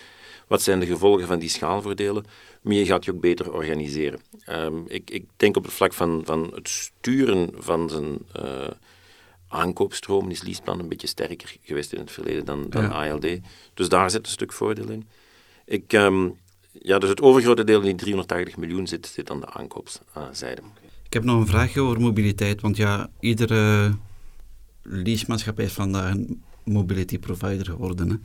Wat 0.47 0.61
zijn 0.61 0.79
de 0.79 0.85
gevolgen 0.85 1.27
van 1.27 1.39
die 1.39 1.49
schaalvoordelen? 1.49 2.25
Maar 2.61 2.73
je 2.73 2.85
gaat 2.85 3.05
je 3.05 3.11
ook 3.13 3.21
beter 3.21 3.53
organiseren. 3.53 4.19
Um, 4.49 4.83
ik, 4.87 5.09
ik, 5.09 5.25
denk 5.37 5.57
op 5.57 5.63
het 5.63 5.73
vlak 5.73 5.93
van, 5.93 6.21
van 6.25 6.51
het 6.55 6.69
sturen 6.69 7.49
van 7.57 7.89
zijn 7.89 8.19
uh, 8.39 8.67
aankoopstroom 9.47 10.29
is 10.29 10.43
Leaseplan 10.43 10.79
een 10.79 10.89
beetje 10.89 11.07
sterker 11.07 11.55
geweest 11.63 11.93
in 11.93 11.99
het 11.99 12.11
verleden 12.11 12.45
dan, 12.45 12.65
dan 12.69 12.83
ja. 12.83 13.09
ALD. 13.09 13.27
Dus 13.73 13.89
daar 13.89 14.11
zit 14.11 14.25
een 14.25 14.31
stuk 14.31 14.53
voordeel 14.53 14.89
in. 14.89 15.07
Ik, 15.65 15.93
um, 15.93 16.37
ja, 16.71 16.99
dus 16.99 17.09
het 17.09 17.21
overgrote 17.21 17.63
deel, 17.63 17.81
die 17.81 17.95
380 17.95 18.57
miljoen, 18.57 18.87
zit, 18.87 19.07
zit 19.07 19.29
aan 19.29 19.39
de 19.39 19.49
aankoopszijde. 19.49 20.61
Ik 21.05 21.13
heb 21.13 21.23
nog 21.23 21.39
een 21.39 21.47
vraagje 21.47 21.81
over 21.81 22.01
mobiliteit, 22.01 22.61
want 22.61 22.77
ja, 22.77 23.09
iedere 23.19 23.93
leasemaatschappij 24.81 25.65
is 25.65 25.73
vandaag 25.73 26.13
een 26.13 26.43
mobility 26.63 27.19
provider 27.19 27.65
geworden. 27.65 28.09
Hè. 28.09 28.15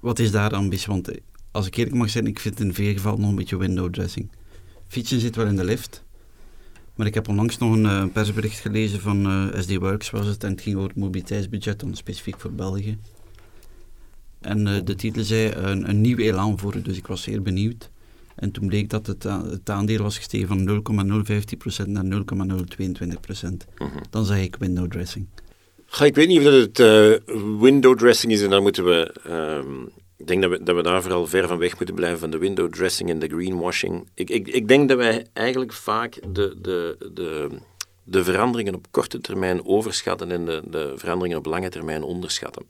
Wat 0.00 0.18
is 0.18 0.30
daar 0.30 0.54
ambitie? 0.54 0.86
Want 0.86 1.10
als 1.50 1.66
ik 1.66 1.76
eerlijk 1.76 1.96
mag 1.96 2.10
zijn, 2.10 2.26
ik 2.26 2.40
vind 2.40 2.58
het 2.58 2.66
in 2.66 2.74
veel 2.74 2.92
gevallen 2.92 3.20
nog 3.20 3.30
een 3.30 3.36
beetje 3.36 3.56
window 3.56 3.92
dressing. 3.92 4.28
Fietsen 4.88 5.20
zit 5.20 5.36
wel 5.36 5.46
in 5.46 5.56
de 5.56 5.64
lift, 5.64 6.04
maar 6.94 7.06
ik 7.06 7.14
heb 7.14 7.28
onlangs 7.28 7.58
nog 7.58 7.72
een 7.72 7.84
uh, 7.84 8.04
persbericht 8.12 8.58
gelezen 8.58 9.00
van 9.00 9.26
uh, 9.26 9.60
SD 9.60 9.76
Works 9.76 10.10
was 10.10 10.26
het 10.26 10.44
en 10.44 10.50
het 10.50 10.60
ging 10.60 10.76
over 10.76 10.88
het 10.88 10.98
mobiliteitsbudget, 10.98 11.80
dan 11.80 11.94
specifiek 11.94 12.40
voor 12.40 12.52
België. 12.52 12.98
En 14.40 14.66
uh, 14.66 14.80
de 14.84 14.94
titel 14.94 15.24
zei 15.24 15.52
een, 15.52 15.88
een 15.88 16.00
nieuw 16.00 16.16
elan 16.16 16.58
voor, 16.58 16.82
dus 16.82 16.96
ik 16.96 17.06
was 17.06 17.22
zeer 17.22 17.42
benieuwd. 17.42 17.90
En 18.34 18.50
toen 18.50 18.66
bleek 18.66 18.90
dat 18.90 19.06
het, 19.06 19.22
het 19.22 19.70
aandeel 19.70 20.02
was 20.02 20.16
gestegen 20.16 20.48
van 20.48 20.82
0,015% 21.84 21.88
naar 21.88 22.04
0,022%. 22.04 22.10
Mm 22.10 23.58
-hmm. 23.76 23.90
Dan 24.10 24.24
zeg 24.24 24.42
ik 24.42 24.56
window 24.56 24.90
dressing. 24.90 25.26
Ik 25.98 26.14
weet 26.14 26.28
niet 26.28 26.38
of 26.38 26.44
dat 26.44 26.52
het 26.52 26.78
uh, 26.78 27.16
window 27.60 27.98
dressing 27.98 28.32
is 28.32 28.42
en 28.42 28.50
dan 28.50 28.62
moeten 28.62 28.84
we... 28.84 29.14
Um, 29.28 29.90
ik 30.16 30.26
denk 30.26 30.42
dat 30.42 30.50
we, 30.50 30.62
dat 30.62 30.76
we 30.76 30.82
daar 30.82 31.02
vooral 31.02 31.26
ver 31.26 31.48
van 31.48 31.58
weg 31.58 31.76
moeten 31.76 31.94
blijven 31.94 32.18
van 32.18 32.30
de 32.30 32.38
window 32.38 32.72
dressing 32.72 33.10
en 33.10 33.18
de 33.18 33.28
greenwashing. 33.28 34.08
Ik, 34.14 34.30
ik, 34.30 34.48
ik 34.48 34.68
denk 34.68 34.88
dat 34.88 34.98
wij 34.98 35.26
eigenlijk 35.32 35.72
vaak 35.72 36.18
de, 36.28 36.56
de, 36.60 37.10
de, 37.14 37.48
de 38.04 38.24
veranderingen 38.24 38.74
op 38.74 38.86
korte 38.90 39.20
termijn 39.20 39.66
overschatten 39.66 40.30
en 40.30 40.44
de, 40.44 40.62
de 40.70 40.92
veranderingen 40.96 41.38
op 41.38 41.46
lange 41.46 41.68
termijn 41.68 42.02
onderschatten. 42.02 42.66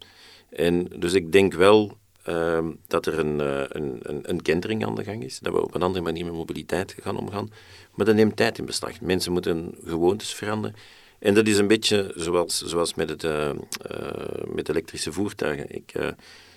En 0.51 0.88
dus 0.97 1.12
ik 1.12 1.33
denk 1.33 1.55
wel 1.55 1.97
uh, 2.29 2.59
dat 2.87 3.07
er 3.07 3.18
een, 3.18 3.40
uh, 3.40 3.62
een, 3.68 3.99
een, 4.03 4.21
een 4.23 4.42
kentering 4.42 4.87
aan 4.87 4.94
de 4.94 5.05
gang 5.05 5.25
is, 5.25 5.38
dat 5.38 5.53
we 5.53 5.62
op 5.62 5.75
een 5.75 5.83
andere 5.83 6.05
manier 6.05 6.25
met 6.25 6.35
mobiliteit 6.35 6.97
gaan 7.01 7.16
omgaan. 7.16 7.51
Maar 7.94 8.07
dat 8.07 8.14
neemt 8.14 8.37
tijd 8.37 8.59
in 8.59 8.64
beslag. 8.64 9.01
Mensen 9.01 9.33
moeten 9.33 9.75
gewoontes 9.85 10.35
veranderen. 10.35 10.77
En 11.20 11.35
dat 11.35 11.46
is 11.46 11.59
een 11.59 11.66
beetje 11.66 12.12
zoals, 12.16 12.62
zoals 12.62 12.94
met, 12.94 13.09
het, 13.09 13.24
uh, 13.24 13.50
met 14.54 14.68
elektrische 14.68 15.12
voertuigen. 15.12 15.74
Ik, 15.74 15.92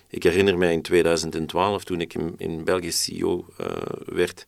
ik 0.10 0.24
herinner 0.24 0.58
mij 0.58 0.74
in 0.74 0.82
2012, 0.82 1.84
toen 1.84 2.02
ik 2.02 2.14
in, 2.14 2.36
in 2.38 2.64
België 2.64 2.92
CEO 2.92 3.46
werd, 4.06 4.48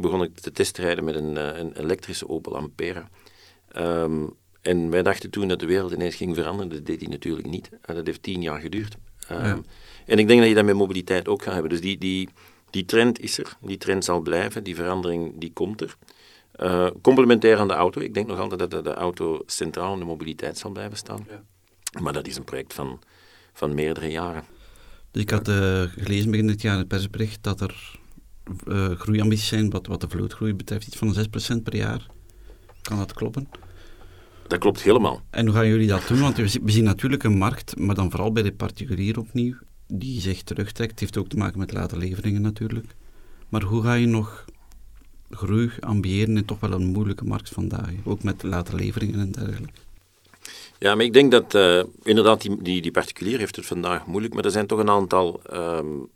begon 0.00 0.22
ik 0.22 0.36
te 0.36 0.52
testrijden 0.52 1.04
met 1.04 1.14
een, 1.14 1.36
een 1.36 1.76
elektrische 1.76 2.28
Opel 2.28 2.56
Ampera. 2.56 3.08
Um, 3.76 4.36
en 4.68 4.90
wij 4.90 5.02
dachten 5.02 5.30
toen 5.30 5.48
dat 5.48 5.60
de 5.60 5.66
wereld 5.66 5.92
ineens 5.92 6.14
ging 6.14 6.34
veranderen. 6.34 6.72
Dat 6.72 6.86
deed 6.86 7.00
hij 7.00 7.08
natuurlijk 7.10 7.48
niet. 7.48 7.70
dat 7.86 8.06
heeft 8.06 8.22
tien 8.22 8.42
jaar 8.42 8.60
geduurd. 8.60 8.96
Um, 9.30 9.44
ja. 9.44 9.60
En 10.06 10.18
ik 10.18 10.28
denk 10.28 10.40
dat 10.40 10.48
je 10.48 10.54
dat 10.54 10.64
met 10.64 10.74
mobiliteit 10.74 11.28
ook 11.28 11.42
gaat 11.42 11.52
hebben. 11.52 11.70
Dus 11.70 11.80
die, 11.80 11.98
die, 11.98 12.28
die 12.70 12.84
trend 12.84 13.20
is 13.20 13.38
er, 13.38 13.56
die 13.60 13.76
trend 13.76 14.04
zal 14.04 14.20
blijven, 14.20 14.64
die 14.64 14.74
verandering 14.74 15.32
die 15.36 15.52
komt 15.52 15.80
er. 15.80 15.96
Uh, 16.62 16.86
complementair 17.02 17.58
aan 17.58 17.68
de 17.68 17.74
auto. 17.74 18.00
Ik 18.00 18.14
denk 18.14 18.26
nog 18.26 18.38
altijd 18.38 18.70
dat 18.70 18.84
de, 18.84 18.94
auto 18.94 19.42
centraal 19.46 19.92
in 19.92 19.98
de 19.98 20.04
mobiliteit 20.04 20.58
zal 20.58 20.70
blijven 20.70 20.96
staan. 20.96 21.26
Ja. 21.28 21.42
Maar 22.00 22.12
dat 22.12 22.26
is 22.26 22.36
een 22.36 22.44
project 22.44 22.74
van, 22.74 23.00
van 23.52 23.74
meerdere 23.74 24.10
jaren. 24.10 24.44
Dus 25.10 25.22
ik 25.22 25.30
had 25.30 25.48
uh, 25.48 25.82
gelezen 25.82 26.30
begin 26.30 26.46
dit 26.46 26.62
jaar 26.62 26.72
in 26.72 26.78
het 26.78 26.88
persbericht 26.88 27.42
dat 27.42 27.60
er 27.60 27.98
uh, 28.66 28.90
groeiambities 28.90 29.48
zijn 29.48 29.70
wat, 29.70 29.86
wat 29.86 30.00
de 30.00 30.08
vlootgroei 30.08 30.54
betreft, 30.54 30.86
iets 30.86 30.96
van 30.96 31.14
6% 31.58 31.62
per 31.62 31.76
jaar. 31.76 32.06
Kan 32.82 32.98
dat 32.98 33.12
kloppen? 33.12 33.48
Dat 34.46 34.58
klopt 34.58 34.82
helemaal. 34.82 35.20
En 35.30 35.46
hoe 35.46 35.54
gaan 35.54 35.66
jullie 35.66 35.88
dat 35.88 36.08
doen? 36.08 36.20
Want 36.20 36.36
we 36.36 36.60
zien 36.64 36.84
natuurlijk 36.84 37.22
een 37.22 37.38
markt, 37.38 37.78
maar 37.78 37.94
dan 37.94 38.10
vooral 38.10 38.32
bij 38.32 38.42
de 38.42 38.52
particulier 38.52 39.18
opnieuw, 39.18 39.54
die 39.86 40.20
zich 40.20 40.42
terugtrekt. 40.42 40.90
Het 40.90 41.00
heeft 41.00 41.16
ook 41.16 41.28
te 41.28 41.36
maken 41.36 41.58
met 41.58 41.72
late 41.72 41.96
leveringen 41.96 42.42
natuurlijk. 42.42 42.86
Maar 43.48 43.62
hoe 43.62 43.82
ga 43.82 43.94
je 43.94 44.06
nog 44.06 44.44
groei 45.30 45.70
ambiëren 45.80 46.36
in 46.36 46.44
toch 46.44 46.60
wel 46.60 46.72
een 46.72 46.86
moeilijke 46.86 47.24
markt 47.24 47.48
vandaag? 47.48 47.90
Ook 48.04 48.22
met 48.22 48.42
late 48.42 48.76
leveringen 48.76 49.20
en 49.20 49.32
dergelijke. 49.32 49.80
Ja, 50.78 50.94
maar 50.94 51.04
ik 51.04 51.12
denk 51.12 51.30
dat 51.30 51.54
uh, 51.54 51.82
inderdaad 52.02 52.40
die, 52.40 52.80
die, 52.80 52.90
particulier 52.90 53.38
heeft 53.38 53.56
het 53.56 53.66
vandaag 53.66 54.06
moeilijk, 54.06 54.34
maar 54.34 54.44
er 54.44 54.50
zijn 54.50 54.66
toch 54.66 54.78
een 54.78 54.90
aantal 54.90 55.40
um, 55.52 56.08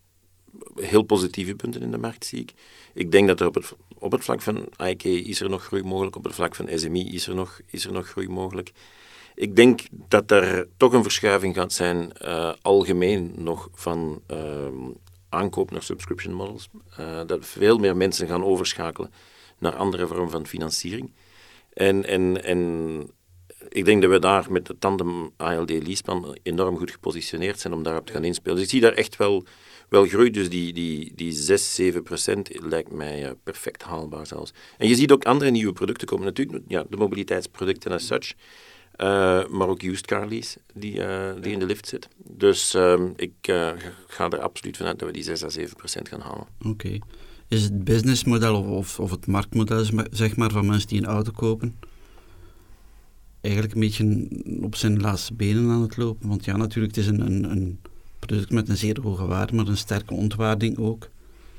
heel 0.76 1.02
positieve 1.02 1.54
punten 1.54 1.82
in 1.82 1.90
de 1.90 1.98
markt, 1.98 2.24
zie 2.24 2.40
ik. 2.40 2.52
Ik 2.92 3.12
denk 3.12 3.28
dat 3.28 3.40
er 3.40 3.46
op 3.46 3.54
het, 3.54 3.74
op 3.98 4.12
het 4.12 4.24
vlak 4.24 4.40
van 4.40 4.68
IK 4.86 5.04
is 5.04 5.40
er 5.40 5.50
nog 5.50 5.64
groei 5.64 5.82
mogelijk, 5.82 6.16
op 6.16 6.24
het 6.24 6.34
vlak 6.34 6.54
van 6.54 6.68
SMI 6.74 7.14
is 7.14 7.26
er 7.26 7.34
nog, 7.34 7.60
is 7.66 7.84
er 7.84 7.92
nog 7.92 8.08
groei 8.08 8.28
mogelijk. 8.28 8.72
Ik 9.34 9.56
denk 9.56 9.80
dat 10.08 10.30
er 10.30 10.68
toch 10.76 10.92
een 10.92 11.02
verschuiving 11.02 11.54
gaat 11.54 11.72
zijn, 11.72 12.12
uh, 12.22 12.52
algemeen 12.62 13.32
nog, 13.36 13.68
van 13.74 14.20
uh, 14.30 14.38
aankoop 15.32 15.70
naar 15.70 15.82
subscription 15.82 16.34
models. 16.34 16.68
Uh, 17.00 17.20
dat 17.26 17.46
veel 17.46 17.78
meer 17.78 17.96
mensen 17.96 18.26
gaan 18.28 18.44
overschakelen 18.44 19.12
naar 19.58 19.76
andere 19.76 20.06
vormen 20.06 20.30
van 20.30 20.46
financiering. 20.46 21.12
En, 21.72 22.04
en, 22.06 22.44
en 22.44 22.60
ik 23.68 23.84
denk 23.84 24.02
dat 24.02 24.10
we 24.10 24.18
daar 24.18 24.52
met 24.52 24.66
de 24.66 24.78
tandem 24.78 25.30
ALD-leaseplan 25.36 26.36
enorm 26.42 26.76
goed 26.76 26.90
gepositioneerd 26.90 27.60
zijn 27.60 27.72
om 27.72 27.82
daarop 27.82 28.06
te 28.06 28.12
gaan 28.12 28.24
inspelen. 28.24 28.54
Dus 28.54 28.64
ik 28.64 28.70
zie 28.70 28.80
daar 28.80 28.92
echt 28.92 29.16
wel, 29.16 29.44
wel 29.88 30.06
groei. 30.06 30.30
Dus 30.30 30.50
die, 30.50 30.72
die, 30.72 31.12
die 31.14 31.32
6, 31.32 31.74
7 31.74 32.02
procent 32.02 32.62
lijkt 32.62 32.92
mij 32.92 33.24
uh, 33.24 33.30
perfect 33.42 33.82
haalbaar 33.82 34.26
zelfs. 34.26 34.52
En 34.78 34.88
je 34.88 34.94
ziet 34.94 35.12
ook 35.12 35.24
andere 35.24 35.50
nieuwe 35.50 35.72
producten 35.72 36.06
komen. 36.06 36.24
Natuurlijk, 36.24 36.64
ja, 36.68 36.84
de 36.88 36.96
mobiliteitsproducten 36.96 37.92
as 37.92 38.06
such. 38.06 38.32
Uh, 38.96 39.46
maar 39.48 39.68
ook 39.68 39.82
used 39.82 40.06
car 40.06 40.28
lease 40.28 40.58
die, 40.74 40.94
uh, 40.94 41.30
die 41.40 41.52
in 41.52 41.58
de 41.58 41.66
lift 41.66 41.88
zit. 41.88 42.08
Dus 42.16 42.74
uh, 42.74 43.00
ik 43.16 43.32
ga 44.06 44.30
er 44.30 44.40
absoluut 44.40 44.76
vanuit 44.76 44.98
dat 44.98 45.08
we 45.08 45.14
die 45.14 45.22
6 45.22 45.44
à 45.44 45.48
7 45.48 45.76
procent 45.76 46.08
gaan 46.08 46.20
halen. 46.20 46.46
Oké. 46.66 46.98
Is 47.48 47.62
het 47.62 47.84
businessmodel 47.84 48.54
of, 48.54 48.66
of, 48.68 49.00
of, 49.00 49.10
het 49.10 49.26
marktmodel 49.26 49.84
zeg 50.10 50.36
maar, 50.36 50.50
van 50.50 50.66
mensen 50.66 50.88
die 50.88 50.98
een 50.98 51.06
auto 51.06 51.30
kopen 51.30 51.74
eigenlijk 53.42 53.74
een 53.74 53.80
beetje 53.80 54.28
op 54.62 54.74
zijn 54.74 55.00
laatste 55.00 55.34
benen 55.34 55.70
aan 55.70 55.82
het 55.82 55.96
lopen? 55.96 56.28
Want 56.28 56.44
ja, 56.44 56.56
natuurlijk, 56.56 56.94
het 56.96 57.04
is 57.04 57.10
een, 57.10 57.20
een, 57.20 57.50
een 57.50 57.78
product 58.18 58.50
met 58.50 58.68
een 58.68 58.76
zeer 58.76 59.00
hoge 59.00 59.26
waarde, 59.26 59.54
maar 59.54 59.66
een 59.66 59.76
sterke 59.76 60.14
ontwaarding 60.14 60.78
ook. 60.78 61.08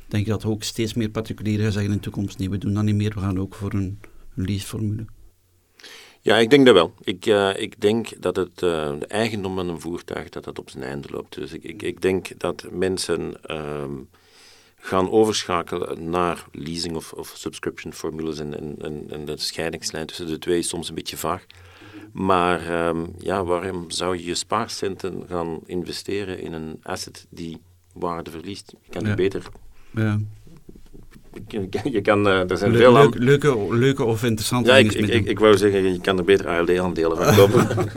Denk 0.07 0.25
je 0.25 0.31
dat 0.31 0.45
ook 0.45 0.63
steeds 0.63 0.93
meer 0.93 1.09
particulieren 1.09 1.63
gaan 1.63 1.71
zeggen 1.71 1.91
in 1.91 1.97
de 1.97 2.03
toekomst, 2.03 2.37
nee, 2.37 2.49
we 2.49 2.57
doen 2.57 2.73
dat 2.73 2.83
niet 2.83 2.95
meer, 2.95 3.13
we 3.13 3.19
gaan 3.19 3.39
ook 3.39 3.55
voor 3.55 3.73
een 3.73 3.99
leaseformule? 4.33 5.05
Ja, 6.23 6.37
ik 6.37 6.49
denk 6.49 6.65
dat 6.65 6.73
wel. 6.73 6.93
Ik, 7.01 7.25
uh, 7.25 7.61
ik 7.61 7.81
denk 7.81 8.21
dat 8.21 8.35
het, 8.35 8.61
uh, 8.61 8.99
de 8.99 9.05
eigendom 9.07 9.55
van 9.55 9.69
een 9.69 9.79
voertuig 9.79 10.29
dat 10.29 10.43
dat 10.43 10.59
op 10.59 10.69
zijn 10.69 10.83
einde 10.83 11.07
loopt. 11.11 11.35
Dus 11.35 11.51
ik, 11.51 11.63
ik, 11.63 11.81
ik 11.81 12.01
denk 12.01 12.39
dat 12.39 12.65
mensen 12.71 13.33
uh, 13.51 13.83
gaan 14.77 15.11
overschakelen 15.11 16.09
naar 16.09 16.45
leasing 16.51 16.95
of, 16.95 17.13
of 17.13 17.33
subscription 17.35 17.93
formules 17.93 18.39
en, 18.39 18.79
en, 18.81 19.05
en, 19.09 19.25
de 19.25 19.37
scheidingslijn 19.37 20.05
tussen 20.05 20.27
de 20.27 20.39
twee 20.39 20.57
is 20.57 20.67
soms 20.67 20.89
een 20.89 20.95
beetje 20.95 21.17
vaag. 21.17 21.45
Maar 22.11 22.69
ehm, 22.69 23.05
ja, 23.17 23.43
waarom 23.43 23.91
zou 23.91 24.17
je 24.17 24.25
je 24.25 24.35
spaarcenten 24.35 25.23
gaan 25.29 25.59
investeren 25.65 26.39
in 26.39 26.53
een 26.53 26.79
asset 26.83 27.25
die 27.29 27.61
waarde 27.93 28.31
verliest? 28.31 28.73
Je 28.81 28.89
kan 28.89 29.05
Ja. 29.05 29.15
beter... 29.15 29.45
Ja. 29.91 30.19
Je, 31.91 32.01
kan, 32.01 32.27
eh, 32.27 32.49
er 32.49 32.57
zijn 32.57 32.71
Le- 32.71 32.77
veel 32.77 32.97
aan... 32.97 33.13
leuke, 33.17 33.75
leuke, 33.75 34.03
of 34.03 34.23
interessante 34.23 34.69
Ja, 34.69 34.77
ik, 34.77 34.91
dingen 34.91 35.09
ik, 35.09 35.13
ik, 35.13 35.27
ik 35.27 35.39
wou 35.39 35.57
zeggen, 35.57 35.93
je 35.93 36.01
kan 36.01 36.17
er 36.17 36.23
beter 36.23 36.47
ALD-aandelen 36.47 37.17
van 37.17 37.35
kopen. 37.35 37.67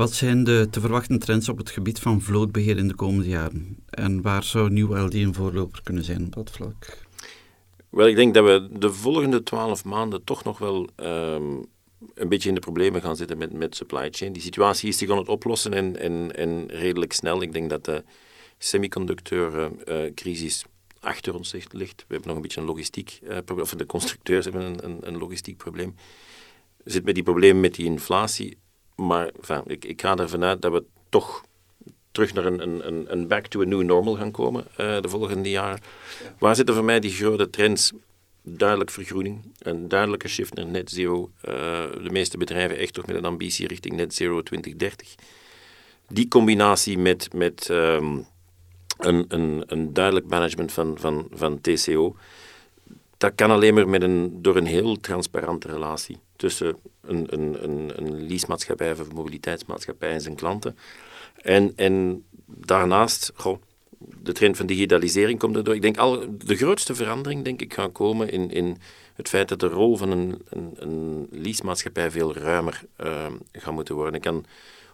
Wat 0.00 0.12
zijn 0.12 0.44
de 0.44 0.68
te 0.70 0.80
verwachten 0.80 1.18
trends 1.18 1.48
op 1.48 1.58
het 1.58 1.70
gebied 1.70 1.98
van 1.98 2.20
vlootbeheer 2.20 2.76
in 2.76 2.88
de 2.88 2.94
komende 2.94 3.28
jaren? 3.28 3.76
En 3.90 4.22
waar 4.22 4.44
zou 4.44 4.70
nieuw 4.70 4.96
LD 4.96 5.14
een 5.14 5.34
voorloper 5.34 5.80
kunnen 5.82 6.04
zijn 6.04 6.24
op 6.24 6.34
dat 6.34 6.50
vlak? 6.50 6.98
Wel, 7.90 8.06
ik 8.06 8.16
denk 8.16 8.34
dat 8.34 8.44
we 8.44 8.68
de 8.78 8.92
volgende 8.92 9.42
twaalf 9.42 9.84
maanden 9.84 10.24
toch 10.24 10.44
nog 10.44 10.58
wel 10.58 10.88
ehm, 10.96 11.52
een 12.14 12.28
beetje 12.28 12.48
in 12.48 12.54
de 12.54 12.60
problemen 12.60 13.00
gaan 13.00 13.16
zitten 13.16 13.38
met, 13.38 13.52
met 13.52 13.76
supply 13.76 14.08
chain. 14.10 14.32
Die 14.32 14.42
situatie 14.42 14.88
is 14.88 14.98
zich 14.98 15.10
aan 15.10 15.18
het 15.18 15.28
oplossen 15.28 15.72
en, 15.72 15.98
en, 15.98 16.36
en 16.36 16.68
redelijk 16.68 17.12
snel. 17.12 17.42
Ik 17.42 17.52
denk 17.52 17.70
dat 17.70 17.84
de 17.84 18.04
semiconducteur-crisis 18.58 20.64
achter 21.00 21.34
ons 21.34 21.52
ligt-. 21.52 22.04
We 22.06 22.12
hebben 22.12 22.26
nog 22.26 22.36
een 22.36 22.42
beetje 22.42 22.60
een 22.60 22.66
logistiek 22.66 23.18
eh, 23.22 23.28
probleem, 23.44 23.60
of 23.60 23.74
de 23.74 23.86
constructeurs 23.86 24.44
hebben 24.44 24.62
een, 24.62 24.84
een, 24.84 24.98
een 25.00 25.18
logistiek 25.18 25.56
probleem. 25.56 25.94
Zitten 26.84 27.04
met 27.04 27.14
die 27.14 27.24
problemen 27.24 27.60
met 27.60 27.74
die 27.74 27.84
inflatie, 27.86 28.56
maar 28.96 29.28
enfin, 29.40 29.62
ik, 29.66 29.84
ik 29.84 30.00
ga 30.00 30.16
ervan 30.16 30.44
uit 30.44 30.62
dat 30.62 30.72
we 30.72 30.84
toch 31.08 31.44
terug 32.12 32.34
naar 32.34 32.44
een, 32.44 32.62
een- 32.62 32.86
een, 32.86 33.04
een 33.12 33.28
back 33.28 33.46
to 33.46 33.60
a 33.60 33.64
new 33.64 33.82
normal 33.82 34.16
gaan 34.16 34.30
komen 34.30 34.66
eh, 34.76 35.00
de 35.00 35.08
volgende 35.08 35.50
jaren. 35.50 35.80
Waar 36.38 36.56
zitten 36.56 36.74
voor 36.74 36.84
mij 36.84 37.00
die 37.00 37.10
grote 37.12 37.50
trends? 37.50 37.92
Duidelijk 38.42 38.90
vergroening, 38.90 39.52
een 39.58 39.88
duidelijke 39.88 40.28
shift 40.28 40.54
naar 40.54 40.66
net 40.66 40.90
zero. 40.90 41.30
Eh, 41.40 41.52
de 42.02 42.10
meeste 42.10 42.38
bedrijven 42.38 42.78
echt 42.78 42.92
toch 42.94 43.06
met 43.06 43.16
een 43.16 43.24
ambitie 43.24 43.66
richting 43.66 43.94
net 43.96 44.14
zero 44.14 44.42
2030. 44.42 45.14
Die 46.08 46.28
combinatie 46.28 46.98
met, 46.98 47.32
met 47.34 47.68
ehm, 47.70 48.18
een, 49.00 49.24
een, 49.28 49.62
een 49.66 49.92
duidelijk 49.92 50.26
management 50.26 50.72
van, 50.72 50.96
van, 50.98 51.28
van 51.32 51.60
TCO, 51.60 52.16
dat 53.16 53.32
kan 53.34 53.50
alleen 53.50 53.74
maar 53.74 53.88
met 53.88 54.02
een, 54.02 54.42
door 54.42 54.56
een 54.56 54.66
heel 54.66 55.00
transparante 55.00 55.68
relatie 55.68 56.18
tussen 56.36 56.76
een, 57.00 57.26
een, 57.30 57.64
een, 57.64 57.92
een 57.96 58.26
leasemaatschappij 58.26 58.92
of 58.92 58.98
een 58.98 59.14
mobiliteitsmaatschappij 59.14 60.10
en 60.10 60.20
zijn 60.20 60.34
klanten. 60.34 60.76
En, 61.42 61.72
en 61.76 62.24
daarnaast, 62.46 63.32
goh, 63.34 63.58
de 63.98 64.32
trend 64.32 64.56
van 64.56 64.66
digitalisering 64.66 65.38
komt 65.38 65.56
erdoor. 65.56 65.74
Ik 65.74 65.82
denk 65.82 65.96
al, 65.96 66.24
de 66.44 66.56
grootste 66.56 66.94
verandering, 66.94 67.44
denk 67.44 67.60
ik, 67.60 67.74
gaat 67.74 67.92
komen 67.92 68.30
in, 68.30 68.50
in 68.50 68.76
het 69.14 69.28
feit 69.28 69.48
dat 69.48 69.60
de 69.60 69.66
rol 69.66 69.96
van 69.96 70.10
een, 70.10 70.42
een, 70.48 70.74
een 70.76 71.28
leasemaatschappij 71.30 72.10
veel 72.10 72.34
ruimer 72.34 72.82
uh, 73.00 73.68
moeten 73.70 73.94
worden. 73.94 74.20
Kan, 74.20 74.44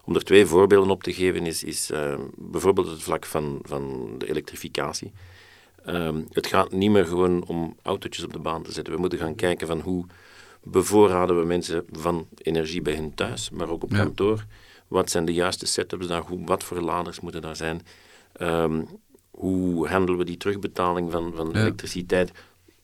om 0.07 0.15
er 0.15 0.23
twee 0.23 0.45
voorbeelden 0.45 0.91
op 0.91 1.03
te 1.03 1.13
geven, 1.13 1.45
is, 1.45 1.63
is 1.63 1.91
uh, 1.91 2.15
bijvoorbeeld 2.35 2.87
het 2.87 3.03
vlak 3.03 3.25
van, 3.25 3.59
van 3.61 4.15
de 4.17 4.29
elektrificatie. 4.29 5.11
Um, 5.87 6.27
het 6.31 6.47
gaat 6.47 6.71
niet 6.71 6.91
meer 6.91 7.05
gewoon 7.05 7.45
om 7.45 7.75
autootjes 7.81 8.23
op 8.25 8.33
de 8.33 8.39
baan 8.39 8.63
te 8.63 8.71
zetten. 8.71 8.93
We 8.93 8.99
moeten 8.99 9.19
gaan 9.19 9.35
kijken 9.35 9.67
van 9.67 9.79
hoe 9.79 10.05
bevoorraden 10.63 11.39
we 11.39 11.45
mensen 11.45 11.85
van 11.91 12.27
energie 12.37 12.81
bij 12.81 12.93
hen 12.93 13.13
thuis, 13.13 13.49
maar 13.49 13.69
ook 13.69 13.83
op 13.83 13.91
Ja. 13.91 13.97
kantoor. 13.97 14.45
Wat 14.87 15.09
zijn 15.11 15.25
de 15.25 15.33
juiste 15.33 15.65
setups 15.65 16.07
daar? 16.07 16.21
Hoe, 16.21 16.45
wat 16.45 16.63
voor 16.63 16.79
laders 16.81 17.19
moeten 17.19 17.41
daar 17.41 17.55
zijn? 17.55 17.81
Um, 18.41 18.87
hoe 19.31 19.87
handelen 19.87 20.19
we 20.19 20.25
die 20.25 20.37
terugbetaling 20.37 21.11
van, 21.11 21.31
van 21.35 21.49
Ja. 21.53 21.59
elektriciteit? 21.59 22.31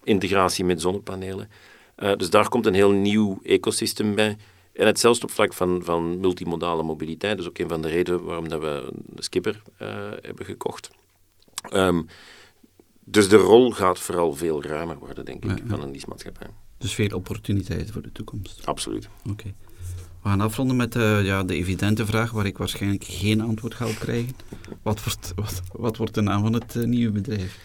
Integratie 0.03 0.65
met 0.65 0.81
zonnepanelen. 0.81 1.49
Uh, 1.97 2.15
dus 2.15 2.29
daar 2.29 2.49
komt 2.49 2.65
een 2.65 2.73
heel 2.73 2.91
nieuw 2.91 3.39
ecosysteem 3.43 4.15
bij. 4.15 4.37
En 4.73 4.85
hetzelfde 4.85 5.23
op 5.23 5.31
vlak 5.31 5.53
van, 5.53 5.81
van 5.83 6.19
multimodale 6.19 6.83
mobiliteit. 6.83 7.37
Dat 7.37 7.45
is 7.45 7.49
ook 7.49 7.57
een 7.57 7.69
van 7.69 7.81
de 7.81 7.87
redenen 7.87 8.23
waarom 8.23 8.49
dat 8.49 8.61
we 8.61 8.91
de 9.05 9.23
Skipper 9.23 9.61
uh, 9.81 9.87
hebben 10.21 10.45
gekocht. 10.45 10.89
Um, 11.73 12.07
dus 13.05 13.29
de 13.29 13.35
rol 13.35 13.71
gaat 13.71 13.99
vooral 13.99 14.33
veel 14.33 14.63
ruimer 14.63 14.97
worden, 14.97 15.25
denk 15.25 15.43
ik, 15.43 15.49
Ja, 15.49 15.55
ja. 15.55 15.67
van 15.67 15.81
een 15.81 15.91
leasemaatschappij. 15.91 16.47
Dus 16.77 16.93
veel 16.93 17.09
opportuniteiten 17.09 17.93
voor 17.93 18.01
de 18.01 18.11
toekomst. 18.11 18.65
Absoluut. 18.65 19.09
Oké. 19.29 19.53
We 20.21 20.29
gaan 20.29 20.41
afronden 20.41 20.75
met 20.75 20.95
eh, 20.95 21.25
ja, 21.25 21.43
de 21.43 21.55
evidente 21.55 22.05
vraag 22.05 22.31
waar 22.31 22.45
ik 22.45 22.57
waarschijnlijk 22.57 23.03
geen 23.03 23.41
antwoord 23.41 23.73
ga 23.73 23.87
op 23.87 23.95
krijgen. 23.95 24.35
Wat 24.81 25.03
wordt, 25.03 25.33
wat, 25.35 25.61
wat 25.71 25.97
wordt 25.97 26.13
de 26.13 26.21
naam 26.21 26.41
van 26.41 26.53
het 26.53 26.75
eh, 26.75 26.83
nieuwe 26.83 27.11
bedrijf? 27.11 27.59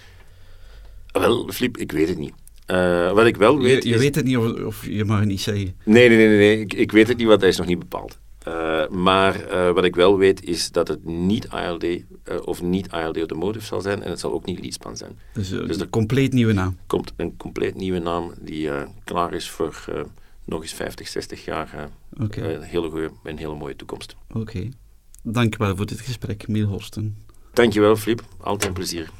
Wel, 1.12 1.48
Flip, 1.52 1.76
ik 1.76 1.92
weet 1.92 2.08
het 2.08 2.18
niet. 2.18 2.34
Uh, 2.70 3.12
wat 3.12 3.26
ik 3.26 3.36
wel 3.36 3.58
weet 3.58 3.82
je, 3.82 3.88
je 3.88 3.94
is... 3.94 4.00
weet 4.00 4.14
het 4.14 4.24
niet 4.24 4.36
of, 4.36 4.62
of 4.64 4.86
je 4.86 5.04
mag 5.04 5.18
het 5.18 5.28
niet 5.28 5.40
zeggen. 5.40 5.74
Nee, 5.84 6.08
nee, 6.08 6.16
nee, 6.16 6.28
nee. 6.36 6.60
Ik, 6.60 6.72
ik 6.74 6.92
weet 6.92 7.08
het 7.08 7.16
niet, 7.16 7.26
want 7.26 7.40
hij 7.40 7.50
is 7.50 7.56
nog 7.56 7.66
niet 7.66 7.78
bepaald. 7.78 8.18
Uh, 8.48 8.88
maar 8.88 9.50
uh, 9.50 9.70
wat 9.70 9.84
ik 9.84 9.94
wel 9.96 10.18
weet 10.18 10.44
is 10.44 10.70
dat 10.70 10.88
het 10.88 11.04
niet 11.04 11.48
ALD 11.48 11.84
of 12.44 12.62
niet 12.62 12.90
ALD 12.90 13.16
Automotive 13.16 13.64
zal 13.66 13.80
zijn 13.80 14.02
en 14.02 14.10
het 14.10 14.20
zal 14.20 14.32
ook 14.32 14.44
niet 14.44 14.60
Leadspan 14.60 14.96
zijn. 14.96 15.18
Dus, 15.32 15.48
Dus 15.48 15.76
een 15.76 15.80
er- 15.80 15.88
compleet 15.88 16.32
nieuwe 16.32 16.52
naam. 16.52 16.76
komt 16.86 17.12
een 17.16 17.36
compleet 17.36 17.74
nieuwe 17.74 17.98
naam 17.98 18.32
die 18.40 18.70
eh, 18.70 18.82
klaar 19.04 19.32
is 19.34 19.50
voor 19.50 19.84
eh, 19.94 20.00
nog 20.44 20.62
eens 20.62 20.72
50, 20.72 21.08
60 21.08 21.44
jaar 21.44 21.90
eh, 22.18 22.52
een, 22.54 22.62
hele 22.62 22.90
goeie, 22.90 23.08
een 23.22 23.38
hele 23.38 23.54
mooie 23.54 23.76
toekomst. 23.76 24.16
oké. 24.34 24.68
Dankjewel 25.22 25.76
voor 25.76 25.86
dit 25.86 26.00
gesprek, 26.00 26.48
Miel 26.48 26.66
Horsten. 26.66 27.16
Dankjewel, 27.52 27.96
Flip. 27.96 28.22
Altijd 28.40 28.68
een 28.68 28.72
plezier. 28.74 29.10